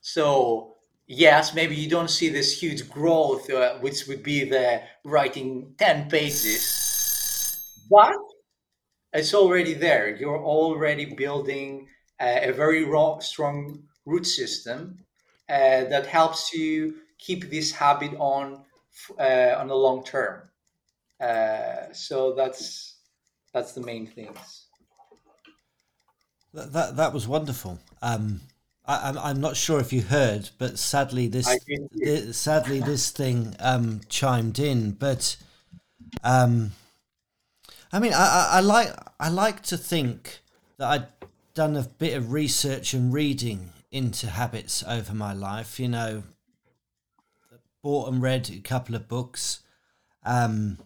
So, 0.00 0.76
yes, 1.06 1.54
maybe 1.54 1.76
you 1.76 1.90
don't 1.90 2.10
see 2.10 2.28
this 2.28 2.60
huge 2.62 2.88
growth, 2.90 3.50
uh, 3.50 3.78
which 3.78 4.06
would 4.08 4.22
be 4.22 4.44
the 4.44 4.82
writing 5.04 5.74
10 5.78 6.08
pages, 6.10 7.68
but 7.90 8.14
it's 9.12 9.34
already 9.34 9.74
there. 9.74 10.14
You're 10.16 10.42
already 10.42 11.04
building 11.06 11.88
a 12.20 12.52
very 12.52 12.84
raw, 12.84 13.18
strong 13.18 13.82
root 14.06 14.26
system 14.26 14.98
uh, 15.48 15.84
that 15.84 16.06
helps 16.06 16.52
you 16.52 16.94
keep 17.18 17.50
this 17.50 17.72
habit 17.72 18.12
on 18.18 18.64
uh, 19.18 19.54
on 19.58 19.68
the 19.68 19.74
long 19.74 20.04
term. 20.04 20.48
Uh, 21.20 21.92
so 21.92 22.34
that's 22.34 22.96
that's 23.54 23.72
the 23.72 23.82
main 23.82 24.06
things. 24.06 24.68
That 26.54 26.72
that, 26.72 26.96
that 26.96 27.12
was 27.12 27.26
wonderful. 27.26 27.78
Um, 28.00 28.40
I, 28.84 29.10
am 29.10 29.18
I'm 29.18 29.40
not 29.40 29.56
sure 29.56 29.80
if 29.80 29.92
you 29.92 30.02
heard, 30.02 30.50
but 30.58 30.78
sadly 30.78 31.28
this, 31.28 31.48
this 31.92 32.36
sadly 32.36 32.80
this 32.80 33.10
thing 33.10 33.56
um, 33.60 34.00
chimed 34.08 34.58
in. 34.58 34.92
But 34.92 35.36
um, 36.24 36.72
I 37.92 38.00
mean, 38.00 38.12
I, 38.12 38.16
I, 38.16 38.48
I 38.56 38.60
like 38.60 38.92
I 39.20 39.28
like 39.28 39.62
to 39.64 39.76
think 39.76 40.40
that 40.78 40.88
I'd 40.88 41.06
done 41.54 41.76
a 41.76 41.82
bit 41.82 42.16
of 42.16 42.32
research 42.32 42.92
and 42.92 43.12
reading 43.12 43.70
into 43.90 44.26
habits 44.28 44.82
over 44.86 45.14
my 45.14 45.32
life. 45.32 45.78
You 45.78 45.88
know, 45.88 46.22
bought 47.82 48.12
and 48.12 48.20
read 48.20 48.50
a 48.50 48.60
couple 48.60 48.94
of 48.94 49.08
books. 49.08 49.60
Um, 50.24 50.78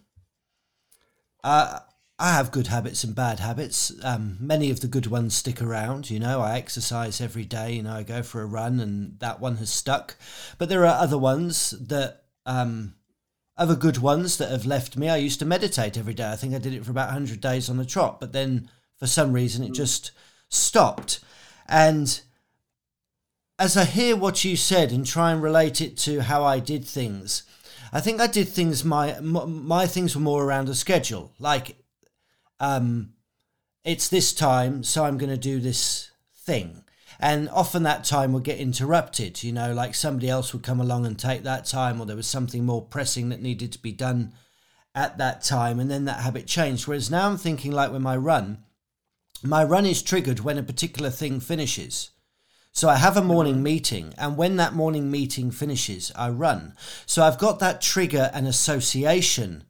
I 1.43 1.81
I 2.19 2.33
have 2.33 2.51
good 2.51 2.67
habits 2.67 3.03
and 3.03 3.13
bad 3.13 3.39
habits. 3.39 3.91
Um, 4.03 4.37
many 4.39 4.71
of 4.71 4.79
the 4.79 4.87
good 4.87 5.05
ones 5.05 5.35
stick 5.35 5.61
around. 5.61 6.09
You 6.09 6.19
know, 6.19 6.41
I 6.41 6.57
exercise 6.57 7.21
every 7.21 7.45
day. 7.45 7.73
You 7.73 7.83
know, 7.83 7.93
I 7.93 8.03
go 8.03 8.23
for 8.23 8.41
a 8.41 8.47
run, 8.47 8.79
and 8.79 9.19
that 9.19 9.39
one 9.39 9.57
has 9.57 9.69
stuck. 9.69 10.15
But 10.57 10.69
there 10.69 10.83
are 10.85 11.01
other 11.01 11.17
ones 11.17 11.71
that 11.71 12.23
um, 12.47 12.95
other 13.55 13.75
good 13.75 13.99
ones 13.99 14.37
that 14.37 14.49
have 14.49 14.65
left 14.65 14.97
me. 14.97 15.09
I 15.09 15.17
used 15.17 15.39
to 15.39 15.45
meditate 15.45 15.97
every 15.97 16.13
day. 16.13 16.31
I 16.31 16.35
think 16.35 16.55
I 16.55 16.59
did 16.59 16.73
it 16.73 16.85
for 16.85 16.91
about 16.91 17.09
100 17.09 17.39
days 17.39 17.69
on 17.69 17.77
the 17.77 17.85
trot, 17.85 18.19
but 18.19 18.33
then 18.33 18.69
for 18.97 19.07
some 19.07 19.33
reason 19.33 19.63
it 19.63 19.73
just 19.73 20.11
stopped. 20.49 21.19
And 21.67 22.19
as 23.59 23.75
I 23.75 23.85
hear 23.85 24.15
what 24.15 24.43
you 24.43 24.55
said 24.55 24.91
and 24.91 25.05
try 25.05 25.31
and 25.31 25.41
relate 25.41 25.81
it 25.81 25.97
to 25.97 26.21
how 26.21 26.43
I 26.43 26.59
did 26.59 26.85
things, 26.85 27.43
I 27.91 27.99
think 28.01 28.21
I 28.21 28.27
did 28.27 28.47
things 28.47 28.83
my 28.83 29.19
my 29.19 29.87
things 29.87 30.15
were 30.15 30.21
more 30.21 30.43
around 30.43 30.69
a 30.69 30.75
schedule. 30.75 31.31
Like 31.39 31.77
um 32.59 33.13
it's 33.83 34.09
this 34.09 34.33
time, 34.33 34.83
so 34.83 35.05
I'm 35.05 35.17
going 35.17 35.29
to 35.29 35.37
do 35.37 35.61
this 35.61 36.11
thing. 36.35 36.83
And 37.19 37.49
often 37.49 37.83
that 37.83 38.03
time 38.03 38.33
would 38.33 38.43
get 38.43 38.59
interrupted 38.59 39.41
you 39.41 39.51
know 39.51 39.73
like 39.73 39.95
somebody 39.95 40.29
else 40.29 40.53
would 40.53 40.61
come 40.61 40.79
along 40.79 41.05
and 41.05 41.17
take 41.17 41.43
that 41.43 41.65
time 41.65 41.99
or 41.99 42.05
there 42.05 42.15
was 42.15 42.27
something 42.27 42.63
more 42.63 42.83
pressing 42.83 43.29
that 43.29 43.41
needed 43.41 43.71
to 43.71 43.81
be 43.81 43.91
done 43.91 44.33
at 44.93 45.17
that 45.17 45.41
time 45.41 45.79
and 45.79 45.89
then 45.89 46.05
that 46.05 46.19
habit 46.21 46.45
changed. 46.45 46.85
Whereas 46.85 47.09
now 47.09 47.27
i'm 47.27 47.37
thinking 47.37 47.71
like 47.71 47.91
with 47.91 48.03
my 48.03 48.15
run 48.15 48.59
my 49.43 49.63
run 49.63 49.85
is 49.85 50.01
triggered 50.01 50.39
when 50.39 50.57
a 50.57 50.63
particular 50.63 51.09
thing 51.09 51.39
finishes. 51.39 52.11
So 52.71 52.89
I 52.89 52.97
have 52.97 53.17
a 53.17 53.23
morning 53.23 53.63
meeting, 53.63 54.13
and 54.17 54.37
when 54.37 54.55
that 54.57 54.73
morning 54.73 55.09
meeting 55.09 55.51
finishes, 55.51 56.11
I 56.15 56.29
run. 56.29 56.75
So 57.05 57.23
I've 57.23 57.39
got 57.39 57.59
that 57.59 57.81
trigger 57.81 58.29
and 58.33 58.47
association 58.47 59.63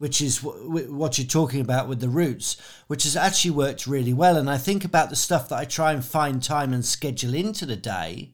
which 0.00 0.22
is 0.22 0.40
w- 0.40 0.90
what 0.90 1.18
you're 1.18 1.26
talking 1.26 1.60
about 1.60 1.86
with 1.86 2.00
the 2.00 2.08
roots, 2.08 2.56
which 2.86 3.02
has 3.02 3.16
actually 3.16 3.50
worked 3.50 3.86
really 3.86 4.14
well. 4.14 4.38
And 4.38 4.48
I 4.48 4.56
think 4.56 4.82
about 4.82 5.10
the 5.10 5.14
stuff 5.14 5.50
that 5.50 5.58
I 5.58 5.66
try 5.66 5.92
and 5.92 6.02
find 6.02 6.42
time 6.42 6.72
and 6.72 6.82
schedule 6.82 7.34
into 7.34 7.66
the 7.66 7.76
day, 7.76 8.30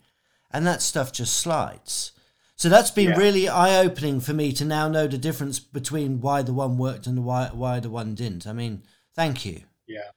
and 0.52 0.64
that 0.64 0.80
stuff 0.80 1.12
just 1.12 1.36
slides. 1.36 2.12
So 2.54 2.68
that's 2.68 2.92
been 2.92 3.08
yeah. 3.08 3.16
really 3.16 3.48
eye 3.48 3.80
opening 3.84 4.20
for 4.20 4.32
me 4.32 4.52
to 4.52 4.64
now 4.64 4.86
know 4.86 5.08
the 5.08 5.18
difference 5.18 5.58
between 5.58 6.20
why 6.20 6.42
the 6.42 6.52
one 6.52 6.78
worked 6.78 7.08
and 7.08 7.24
why 7.24 7.50
why 7.52 7.80
the 7.80 7.90
one 7.90 8.14
didn't. 8.14 8.46
I 8.46 8.52
mean, 8.52 8.84
thank 9.16 9.44
you. 9.44 9.62
Yeah. 9.88 10.10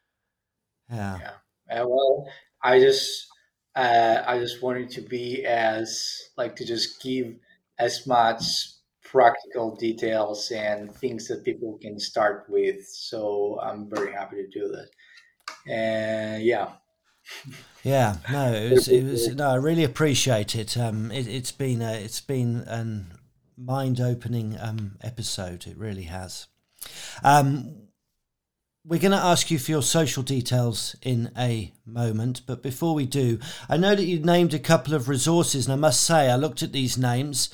Yeah. 0.91 1.17
Yeah. 1.19 1.81
Uh, 1.81 1.87
well, 1.87 2.27
I 2.61 2.79
just 2.79 3.25
uh, 3.75 4.21
I 4.23 4.37
just 4.37 4.61
wanted 4.61 4.91
to 4.91 5.01
be 5.01 5.43
as 5.47 6.29
like 6.37 6.55
to 6.57 6.65
just 6.65 7.01
give 7.01 7.33
as 7.79 8.05
much 8.05 8.43
practical 9.11 9.75
details 9.75 10.51
and 10.51 10.93
things 10.95 11.27
that 11.27 11.43
people 11.43 11.77
can 11.81 11.99
start 11.99 12.45
with. 12.49 12.87
So 12.87 13.59
I'm 13.61 13.89
very 13.89 14.13
happy 14.13 14.37
to 14.37 14.47
do 14.47 14.67
that. 14.67 14.89
And 15.71 16.43
yeah. 16.43 16.69
Yeah, 17.83 18.17
no, 18.31 18.53
it 18.53 18.71
was, 18.71 18.87
it 18.87 19.03
was 19.03 19.35
no, 19.35 19.49
I 19.49 19.55
really 19.55 19.83
appreciate 19.83 20.55
it. 20.55 20.77
Um, 20.77 21.11
it, 21.11 21.27
has 21.27 21.51
been 21.51 21.81
a, 21.81 21.93
it's 21.93 22.21
been 22.21 22.63
an 22.67 23.13
mind-opening 23.57 24.57
um 24.59 24.97
episode. 25.01 25.67
It 25.67 25.77
really 25.77 26.03
has. 26.03 26.47
Um, 27.23 27.89
we're 28.85 28.99
going 28.99 29.11
to 29.11 29.17
ask 29.17 29.51
you 29.51 29.59
for 29.59 29.71
your 29.71 29.83
social 29.83 30.23
details 30.23 30.95
in 31.01 31.31
a 31.37 31.73
moment, 31.85 32.41
but 32.47 32.63
before 32.63 32.95
we 32.95 33.05
do, 33.05 33.37
I 33.67 33.77
know 33.77 33.93
that 33.93 34.05
you 34.05 34.19
named 34.19 34.53
a 34.53 34.59
couple 34.59 34.93
of 34.93 35.09
resources, 35.09 35.65
and 35.65 35.73
I 35.73 35.75
must 35.75 36.01
say, 36.01 36.29
I 36.29 36.37
looked 36.37 36.63
at 36.63 36.71
these 36.71 36.97
names 36.97 37.49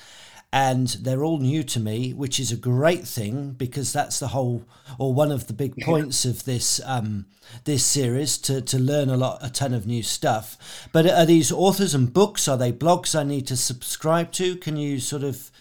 and 0.56 0.88
they're 1.02 1.26
all 1.26 1.40
new 1.40 1.64
to 1.64 1.82
me, 1.82 2.14
which 2.14 2.40
is 2.40 2.50
a 2.50 2.56
great 2.56 3.06
thing 3.06 3.52
because 3.52 3.92
that's 3.92 4.20
the 4.20 4.30
whole 4.30 4.64
or 4.98 5.14
one 5.14 5.30
of 5.30 5.48
the 5.48 5.54
big 5.54 5.76
points 5.82 6.24
of 6.24 6.46
this 6.46 6.80
um, 6.86 7.26
this 7.66 7.84
series 7.84 8.38
to 8.38 8.62
to 8.62 8.80
learn 8.80 9.10
a 9.10 9.18
lot, 9.18 9.38
a 9.42 9.50
ton 9.50 9.74
of 9.74 9.86
new 9.86 10.02
stuff. 10.02 10.88
But 10.94 11.08
are 11.08 11.26
these 11.26 11.52
authors 11.52 11.94
and 11.94 12.12
books? 12.12 12.48
Are 12.48 12.56
they 12.56 12.72
blogs 12.72 13.20
I 13.20 13.24
need 13.24 13.48
to 13.48 13.58
subscribe 13.58 14.32
to? 14.34 14.56
Can 14.56 14.78
you 14.78 15.02
sort 15.02 15.24
of 15.24 15.52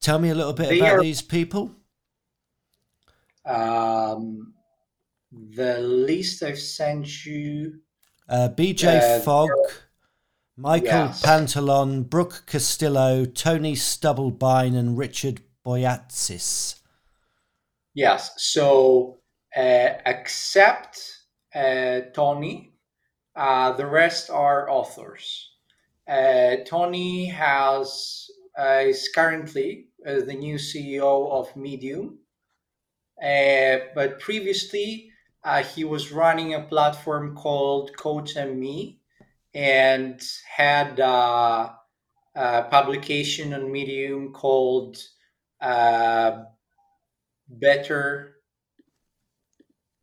tell 0.00 0.18
me 0.18 0.30
a 0.30 0.34
little 0.34 0.54
bit 0.54 0.70
they 0.70 0.80
about 0.80 1.00
are, 1.00 1.02
these 1.02 1.20
people? 1.20 1.70
Um, 3.44 4.54
the 5.30 5.78
list 5.80 6.42
I've 6.42 6.58
sent 6.58 7.26
you. 7.26 7.80
Uh, 8.30 8.48
BJ 8.48 9.18
uh, 9.18 9.20
Fogg. 9.20 9.50
Michael 10.56 10.86
yes. 10.86 11.22
Pantalon, 11.22 12.02
Brooke 12.02 12.44
Castillo, 12.46 13.24
Tony 13.24 13.74
Stubblebine, 13.74 14.76
and 14.76 14.98
Richard 14.98 15.40
Boyatzis. 15.64 16.80
Yes. 17.94 18.32
So, 18.36 19.20
uh, 19.56 19.88
except 20.04 21.00
uh, 21.54 22.00
Tony, 22.14 22.74
uh, 23.34 23.72
the 23.72 23.86
rest 23.86 24.30
are 24.30 24.68
authors. 24.68 25.50
Uh, 26.08 26.56
Tony 26.66 27.26
has 27.26 28.26
uh, 28.58 28.82
is 28.84 29.08
currently 29.14 29.86
uh, 30.06 30.20
the 30.26 30.34
new 30.34 30.56
CEO 30.56 31.30
of 31.30 31.54
Medium, 31.56 32.18
but 33.94 34.20
previously 34.20 35.10
he 35.74 35.84
was 35.84 36.12
running 36.12 36.54
a 36.54 36.60
platform 36.60 37.34
called 37.34 37.96
Coach 37.96 38.36
and 38.36 38.58
Me, 38.58 39.00
and 39.54 40.22
had 40.48 41.00
uh, 41.00 41.70
a 42.34 42.62
publication 42.64 43.52
on 43.54 43.70
Medium 43.70 44.32
called 44.32 44.98
uh, 45.60 46.44
Better. 47.48 48.36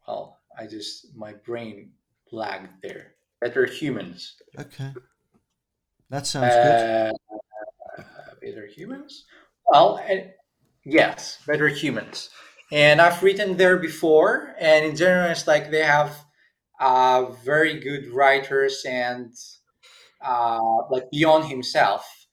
Well, 0.08 0.40
I 0.58 0.68
just, 0.68 1.16
my 1.16 1.34
brain 1.34 1.92
lagged 2.32 2.82
there. 2.82 3.14
Better 3.42 3.66
Humans. 3.66 4.36
Okay. 4.60 4.94
That 6.10 6.28
sounds 6.28 6.54
uh, 6.54 7.12
good. 7.96 8.06
better 8.42 8.68
Humans? 8.68 9.26
Well, 9.68 10.04
yes, 10.84 11.40
Better 11.46 11.68
Humans. 11.68 12.30
And 12.72 13.02
I've 13.02 13.22
written 13.24 13.58
there 13.58 13.78
before, 13.78 14.56
and 14.60 14.86
in 14.86 14.96
general, 14.96 15.32
it's 15.32 15.48
like 15.48 15.72
they 15.72 15.84
have 15.84 16.26
uh, 16.80 17.26
very 17.44 17.80
good 17.80 18.10
writers 18.12 18.84
and 18.88 19.34
uh, 20.26 20.60
like 20.90 21.10
beyond 21.12 21.46
himself. 21.46 22.28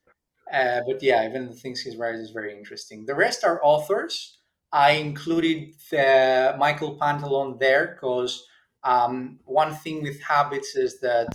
Uh, 0.53 0.81
but 0.87 1.03
yeah, 1.03 1.27
even 1.29 1.49
the 1.49 1.55
things 1.55 1.81
he's 1.81 1.97
writing 1.97 2.21
is 2.21 2.31
very 2.31 2.57
interesting. 2.57 3.05
The 3.05 3.15
rest 3.15 3.45
are 3.45 3.61
authors. 3.65 4.39
I 4.73 4.93
included 4.93 5.75
the 5.91 6.55
Michael 6.59 6.97
Pantalon 6.99 7.57
there 7.59 7.95
because 7.95 8.45
um, 8.85 9.41
one 9.45 9.75
thing 9.75 10.03
with 10.03 10.21
habits 10.23 10.77
is 10.77 11.01
that 11.01 11.29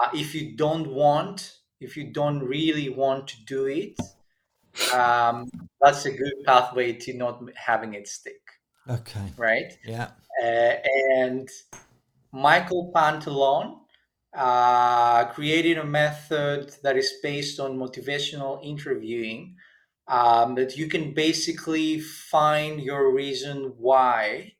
uh, 0.00 0.08
if 0.14 0.34
you 0.34 0.56
don't 0.56 0.88
want, 0.88 1.56
if 1.80 1.96
you 1.96 2.12
don't 2.12 2.40
really 2.40 2.88
want 2.88 3.28
to 3.28 3.36
do 3.44 3.66
it, 3.66 3.98
um, 4.94 5.50
that's 5.80 6.06
a 6.06 6.10
good 6.10 6.32
pathway 6.46 6.92
to 6.92 7.12
not 7.14 7.42
having 7.54 7.94
it 7.94 8.08
stick. 8.08 8.40
Okay. 8.88 9.32
Right. 9.36 9.72
Yeah. 9.84 10.10
Uh, 10.42 10.74
and 11.14 11.48
Michael 12.32 12.90
Pantalon 12.94 13.80
uh, 14.34 15.26
created 15.26 15.76
a 15.76 15.84
method 15.84 16.74
that 16.82 16.96
is 16.96 17.12
based 17.22 17.60
on 17.60 17.78
motivational 17.78 18.64
interviewing 18.64 19.54
um, 20.08 20.54
that 20.54 20.76
you 20.76 20.88
can 20.88 21.12
basically 21.12 22.00
find 22.00 22.80
your 22.80 23.14
reason 23.14 23.74
why 23.76 24.54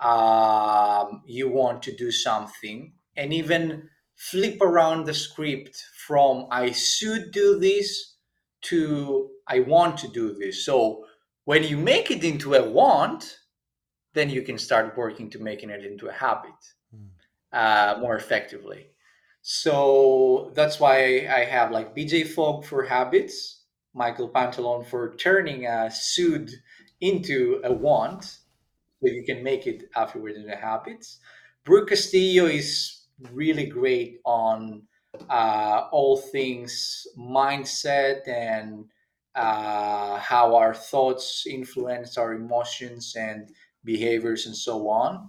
um, 0.00 1.22
you 1.24 1.48
want 1.48 1.82
to 1.84 1.94
do 1.94 2.10
something 2.10 2.92
and 3.16 3.32
even 3.32 3.88
flip 4.16 4.60
around 4.60 5.04
the 5.04 5.14
script 5.14 5.80
from 6.06 6.46
I 6.50 6.72
should 6.72 7.30
do 7.30 7.60
this 7.60 8.16
to 8.62 9.30
I 9.46 9.60
want 9.60 9.98
to 9.98 10.08
do 10.08 10.34
this. 10.34 10.64
So 10.66 11.04
when 11.44 11.62
you 11.62 11.76
make 11.76 12.10
it 12.10 12.24
into 12.24 12.54
a 12.54 12.68
want, 12.68 13.38
then 14.14 14.30
you 14.30 14.42
can 14.42 14.58
start 14.58 14.96
working 14.96 15.30
to 15.30 15.38
making 15.38 15.70
it 15.70 15.84
into 15.84 16.08
a 16.08 16.12
habit 16.12 16.54
uh, 17.54 17.96
more 18.00 18.16
effectively. 18.16 18.88
So 19.42 20.52
that's 20.54 20.80
why 20.80 21.28
I 21.30 21.44
have 21.44 21.70
like 21.70 21.94
BJ 21.94 22.24
Fogg 22.24 22.64
for 22.64 22.82
habits, 22.82 23.64
Michael 23.94 24.28
Pantalon 24.28 24.84
for 24.84 25.14
turning 25.16 25.66
a 25.66 25.90
should 25.90 26.50
into 27.00 27.60
a 27.64 27.72
want, 27.72 28.24
so 28.24 28.38
you 29.02 29.22
can 29.24 29.42
make 29.42 29.66
it 29.66 29.84
afterwards 29.96 30.36
into 30.36 30.56
habits. 30.56 31.20
Brooke 31.64 31.90
Castillo 31.90 32.46
is 32.46 33.02
really 33.32 33.66
great 33.66 34.18
on 34.24 34.82
uh, 35.30 35.88
all 35.92 36.16
things 36.16 37.06
mindset 37.18 38.26
and 38.26 38.84
uh, 39.34 40.18
how 40.18 40.54
our 40.56 40.74
thoughts 40.74 41.44
influence 41.48 42.18
our 42.18 42.32
emotions 42.32 43.14
and 43.16 43.50
behaviors 43.84 44.46
and 44.46 44.56
so 44.56 44.88
on 44.88 45.28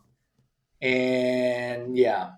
and 0.85 1.97
yeah 1.97 2.29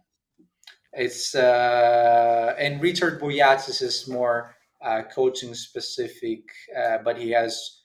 it's 0.98 1.36
uh, 1.36 2.56
and 2.58 2.82
Richard 2.82 3.22
Boyatzis 3.22 3.84
is 3.84 4.08
more 4.08 4.56
uh, 4.84 5.04
coaching 5.14 5.54
specific, 5.54 6.42
uh, 6.76 6.98
but 7.04 7.18
he 7.18 7.30
has 7.32 7.84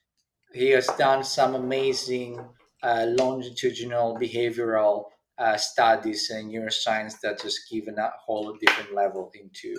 he 0.55 0.71
has 0.71 0.87
done 0.99 1.23
some 1.23 1.55
amazing 1.55 2.41
uh, 2.83 3.07
longitudinal 3.11 4.17
behavioral 4.17 5.05
uh, 5.39 5.57
studies 5.59 6.31
and 6.31 6.51
neuroscience 6.51 7.21
that 7.21 7.43
just 7.43 7.71
given 7.71 7.99
a 7.99 8.11
whole 8.25 8.57
different 8.59 8.95
level 8.95 9.31
into 9.35 9.75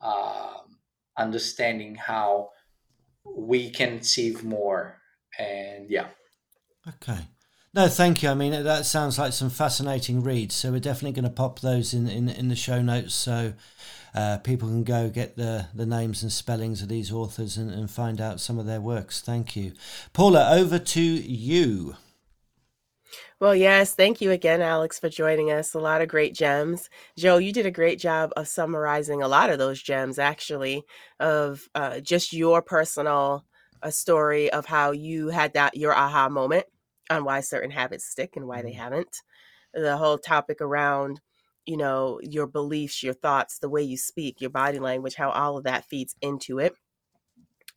um, 0.00 0.78
understanding 1.16 1.96
how 1.96 2.50
we 3.24 3.68
can 3.70 3.94
achieve 3.94 4.44
more. 4.44 5.00
And 5.38 5.90
yeah. 5.90 6.06
Okay. 6.86 7.18
No, 7.72 7.86
thank 7.86 8.20
you. 8.22 8.30
I 8.30 8.34
mean, 8.34 8.64
that 8.64 8.84
sounds 8.84 9.16
like 9.16 9.32
some 9.32 9.48
fascinating 9.48 10.24
reads. 10.24 10.56
So 10.56 10.72
we're 10.72 10.80
definitely 10.80 11.12
going 11.12 11.30
to 11.32 11.36
pop 11.36 11.60
those 11.60 11.94
in, 11.94 12.08
in, 12.08 12.28
in 12.28 12.48
the 12.48 12.56
show 12.56 12.82
notes 12.82 13.14
so 13.14 13.52
uh, 14.12 14.38
people 14.38 14.68
can 14.68 14.82
go 14.82 15.08
get 15.08 15.36
the, 15.36 15.66
the 15.72 15.86
names 15.86 16.24
and 16.24 16.32
spellings 16.32 16.82
of 16.82 16.88
these 16.88 17.12
authors 17.12 17.56
and, 17.56 17.70
and 17.70 17.88
find 17.88 18.20
out 18.20 18.40
some 18.40 18.58
of 18.58 18.66
their 18.66 18.80
works. 18.80 19.20
Thank 19.20 19.54
you. 19.54 19.72
Paula, 20.12 20.50
over 20.52 20.80
to 20.80 21.00
you. 21.00 21.94
Well, 23.38 23.54
yes, 23.54 23.94
thank 23.94 24.20
you 24.20 24.32
again, 24.32 24.60
Alex, 24.60 24.98
for 24.98 25.08
joining 25.08 25.52
us. 25.52 25.72
A 25.72 25.78
lot 25.78 26.02
of 26.02 26.08
great 26.08 26.34
gems. 26.34 26.90
Joe, 27.16 27.38
you 27.38 27.52
did 27.52 27.66
a 27.66 27.70
great 27.70 28.00
job 28.00 28.32
of 28.36 28.48
summarizing 28.48 29.22
a 29.22 29.28
lot 29.28 29.48
of 29.48 29.58
those 29.60 29.80
gems, 29.80 30.18
actually, 30.18 30.82
of 31.20 31.68
uh, 31.76 32.00
just 32.00 32.32
your 32.32 32.62
personal 32.62 33.44
uh, 33.80 33.90
story 33.90 34.50
of 34.50 34.66
how 34.66 34.90
you 34.90 35.28
had 35.28 35.54
that 35.54 35.76
your 35.76 35.94
aha 35.94 36.28
moment 36.28 36.66
on 37.10 37.24
why 37.24 37.40
certain 37.40 37.70
habits 37.70 38.06
stick 38.06 38.36
and 38.36 38.46
why 38.46 38.62
they 38.62 38.70
mm-hmm. 38.70 38.80
haven't. 38.80 39.16
The 39.74 39.96
whole 39.96 40.18
topic 40.18 40.60
around, 40.60 41.20
you 41.66 41.76
know, 41.76 42.20
your 42.22 42.46
beliefs, 42.46 43.02
your 43.02 43.14
thoughts, 43.14 43.58
the 43.58 43.68
way 43.68 43.82
you 43.82 43.96
speak, 43.96 44.40
your 44.40 44.50
body 44.50 44.78
language, 44.78 45.14
how 45.14 45.30
all 45.30 45.58
of 45.58 45.64
that 45.64 45.84
feeds 45.84 46.16
into 46.22 46.58
it. 46.58 46.72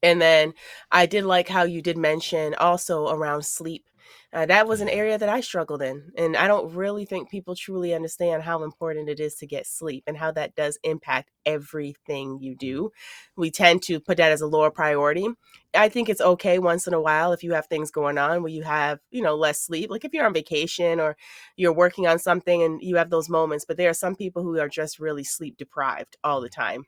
And 0.02 0.22
then 0.22 0.54
I 0.92 1.06
did 1.06 1.24
like 1.24 1.48
how 1.48 1.64
you 1.64 1.82
did 1.82 1.98
mention 1.98 2.56
also 2.56 3.10
around 3.10 3.46
sleep 3.46 3.86
uh, 4.34 4.48
that 4.48 4.68
was 4.68 4.82
an 4.82 4.90
area 4.90 5.18
that 5.18 5.30
I 5.30 5.42
struggled 5.42 5.84
in. 5.84 6.12
And 6.18 6.36
I 6.36 6.48
don't 6.48 6.74
really 6.74 7.06
think 7.06 7.30
people 7.30 7.56
truly 7.56 7.94
understand 7.94 8.42
how 8.42 8.64
important 8.64 9.08
it 9.08 9.20
is 9.20 9.36
to 9.36 9.48
get 9.48 9.68
sleep 9.68 10.04
and 10.08 10.18
how 10.18 10.32
that 10.32 10.56
does 10.56 10.80
impact 10.84 11.30
everything 11.46 12.40
you 12.42 12.56
do. 12.56 12.92
We 13.38 13.52
tend 13.52 13.84
to 13.84 14.00
put 14.00 14.18
that 14.18 14.32
as 14.32 14.42
a 14.42 14.48
lower 14.48 14.72
priority. 14.72 15.28
I 15.76 15.88
think 15.90 16.10
it's 16.10 16.22
okay 16.22 16.58
once 16.58 16.88
in 16.88 16.96
a 16.96 17.02
while 17.02 17.32
if 17.32 17.44
you 17.44 17.54
have 17.54 17.68
things 17.68 17.92
going 17.92 18.18
on 18.18 18.42
where 18.42 18.52
you 18.52 18.64
have, 18.64 19.00
you 19.12 19.22
know, 19.22 19.36
less 19.36 19.62
sleep. 19.62 19.92
Like 19.92 20.04
if 20.04 20.14
you're 20.14 20.26
on 20.26 20.34
vacation 20.34 21.00
or 21.00 21.16
you're 21.56 21.74
working 21.74 22.08
on 22.08 22.18
something 22.18 22.64
and 22.64 22.82
you 22.82 22.96
have 22.96 23.12
those 23.12 23.30
moments, 23.30 23.66
but 23.66 23.78
there 23.78 23.90
are 23.90 23.94
some 23.94 24.16
people 24.16 24.42
who 24.42 24.60
are 24.60 24.70
just 24.70 25.00
really 25.00 25.24
sleep 25.24 25.58
deprived 25.58 26.18
all 26.24 26.42
the 26.42 26.50
time 26.50 26.86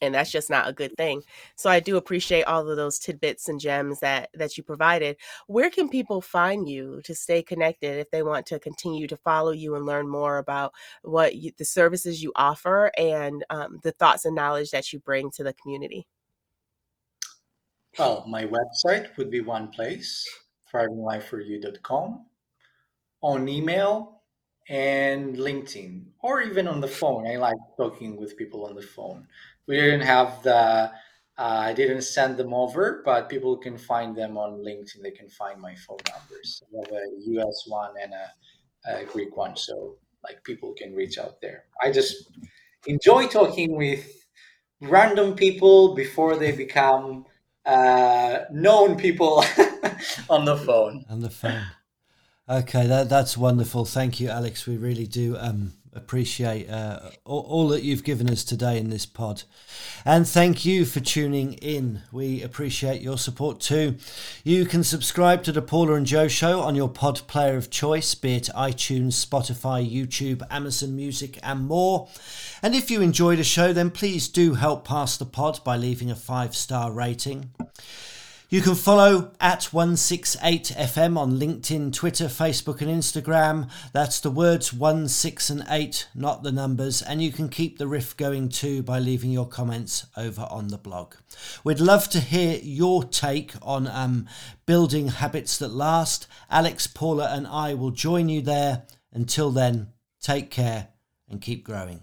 and 0.00 0.14
that's 0.14 0.30
just 0.30 0.50
not 0.50 0.68
a 0.68 0.72
good 0.72 0.96
thing. 0.96 1.22
So 1.56 1.70
i 1.70 1.80
do 1.80 1.96
appreciate 1.96 2.44
all 2.44 2.68
of 2.68 2.76
those 2.76 2.98
tidbits 2.98 3.48
and 3.48 3.60
gems 3.60 4.00
that 4.00 4.30
that 4.34 4.56
you 4.56 4.62
provided. 4.62 5.16
Where 5.46 5.70
can 5.70 5.88
people 5.88 6.20
find 6.20 6.68
you 6.68 7.00
to 7.04 7.14
stay 7.14 7.42
connected 7.42 7.98
if 7.98 8.10
they 8.10 8.22
want 8.22 8.46
to 8.46 8.58
continue 8.58 9.06
to 9.08 9.16
follow 9.16 9.52
you 9.52 9.74
and 9.76 9.86
learn 9.86 10.08
more 10.08 10.38
about 10.38 10.72
what 11.02 11.36
you, 11.36 11.52
the 11.56 11.64
services 11.64 12.22
you 12.22 12.32
offer 12.36 12.90
and 12.98 13.44
um, 13.50 13.80
the 13.82 13.92
thoughts 13.92 14.24
and 14.24 14.34
knowledge 14.34 14.70
that 14.70 14.92
you 14.92 14.98
bring 14.98 15.30
to 15.32 15.44
the 15.44 15.54
community? 15.54 16.06
Well 17.98 18.24
my 18.28 18.46
website 18.46 19.16
would 19.16 19.30
be 19.30 19.40
one 19.40 19.68
place 19.68 20.26
thrivinglife4u.com 20.72 22.26
on 23.22 23.48
email 23.48 24.22
and 24.68 25.36
linkedin 25.36 26.04
or 26.22 26.40
even 26.40 26.66
on 26.66 26.80
the 26.80 26.88
phone. 26.88 27.26
I 27.26 27.36
like 27.36 27.56
talking 27.76 28.16
with 28.16 28.36
people 28.36 28.66
on 28.66 28.74
the 28.74 28.82
phone 28.82 29.26
we 29.66 29.76
didn't 29.76 30.02
have 30.02 30.42
the 30.42 30.90
uh, 31.36 31.62
I 31.68 31.72
didn't 31.72 32.02
send 32.02 32.36
them 32.36 32.54
over, 32.54 33.02
but 33.04 33.28
people 33.28 33.56
can 33.56 33.76
find 33.76 34.14
them 34.14 34.38
on 34.38 34.62
LinkedIn. 34.62 35.02
They 35.02 35.10
can 35.10 35.28
find 35.28 35.60
my 35.60 35.74
phone 35.74 35.98
numbers. 36.08 36.62
I 36.72 36.76
have 36.84 36.92
a 36.92 37.06
US 37.40 37.64
one 37.66 37.94
and 38.00 38.12
a, 38.12 39.00
a 39.00 39.04
Greek 39.04 39.36
one, 39.36 39.56
so 39.56 39.96
like 40.22 40.44
people 40.44 40.74
can 40.74 40.94
reach 40.94 41.18
out 41.18 41.40
there. 41.40 41.64
I 41.82 41.90
just 41.90 42.30
enjoy 42.86 43.26
talking 43.26 43.76
with 43.76 44.24
random 44.80 45.34
people 45.34 45.94
before 45.94 46.36
they 46.36 46.52
become 46.52 47.26
uh, 47.66 48.40
known 48.52 48.96
people 48.96 49.42
on 50.30 50.44
the 50.44 50.56
phone. 50.56 51.04
On 51.10 51.20
the 51.20 51.30
phone. 51.30 51.62
Okay, 52.48 52.86
that 52.86 53.08
that's 53.08 53.36
wonderful. 53.36 53.84
Thank 53.84 54.20
you, 54.20 54.28
Alex. 54.28 54.66
We 54.66 54.76
really 54.76 55.06
do 55.06 55.36
um, 55.38 55.72
appreciate 55.94 56.68
uh, 56.68 57.10
all, 57.24 57.40
all, 57.40 57.68
that 57.68 57.82
you've 57.82 58.04
given 58.04 58.28
us 58.28 58.44
today 58.44 58.78
in 58.78 58.90
this 58.90 59.06
pod. 59.06 59.44
And 60.04 60.26
thank 60.26 60.64
you 60.64 60.84
for 60.84 61.00
tuning 61.00 61.54
in. 61.54 62.02
We 62.12 62.42
appreciate 62.42 63.00
your 63.00 63.18
support 63.18 63.60
too. 63.60 63.96
You 64.42 64.66
can 64.66 64.84
subscribe 64.84 65.42
to 65.44 65.52
the 65.52 65.62
Paula 65.62 65.94
and 65.94 66.06
Joe 66.06 66.28
Show 66.28 66.60
on 66.60 66.74
your 66.74 66.88
pod 66.88 67.22
player 67.26 67.56
of 67.56 67.70
choice, 67.70 68.14
be 68.14 68.36
it 68.36 68.50
iTunes, 68.54 69.24
Spotify, 69.24 69.88
YouTube, 69.88 70.42
Amazon 70.50 70.96
Music, 70.96 71.38
and 71.42 71.66
more. 71.66 72.08
And 72.62 72.74
if 72.74 72.90
you 72.90 73.00
enjoy 73.00 73.36
the 73.36 73.44
show, 73.44 73.72
then 73.72 73.90
please 73.90 74.28
do 74.28 74.54
help 74.54 74.84
pass 74.86 75.16
the 75.16 75.26
pod 75.26 75.60
by 75.64 75.76
leaving 75.76 76.10
a 76.10 76.16
five 76.16 76.54
star 76.56 76.92
rating. 76.92 77.50
You 78.50 78.60
can 78.60 78.74
follow 78.74 79.32
at 79.40 79.70
168FM 79.72 81.16
on 81.16 81.40
LinkedIn, 81.40 81.92
Twitter, 81.92 82.26
Facebook, 82.26 82.82
and 82.82 82.90
Instagram. 82.90 83.70
That's 83.92 84.20
the 84.20 84.30
words 84.30 84.72
1, 84.72 85.08
6, 85.08 85.50
and 85.50 85.64
8, 85.68 86.08
not 86.14 86.42
the 86.42 86.52
numbers. 86.52 87.00
And 87.00 87.22
you 87.22 87.32
can 87.32 87.48
keep 87.48 87.78
the 87.78 87.86
riff 87.86 88.16
going 88.16 88.50
too 88.50 88.82
by 88.82 88.98
leaving 88.98 89.30
your 89.30 89.48
comments 89.48 90.06
over 90.16 90.46
on 90.50 90.68
the 90.68 90.78
blog. 90.78 91.14
We'd 91.64 91.80
love 91.80 92.08
to 92.10 92.20
hear 92.20 92.60
your 92.62 93.02
take 93.02 93.54
on 93.62 93.88
um, 93.88 94.28
building 94.66 95.08
habits 95.08 95.56
that 95.58 95.72
last. 95.72 96.26
Alex, 96.50 96.86
Paula, 96.86 97.30
and 97.32 97.46
I 97.46 97.72
will 97.74 97.90
join 97.90 98.28
you 98.28 98.42
there. 98.42 98.84
Until 99.12 99.50
then, 99.50 99.88
take 100.20 100.50
care 100.50 100.88
and 101.28 101.40
keep 101.40 101.64
growing. 101.64 102.02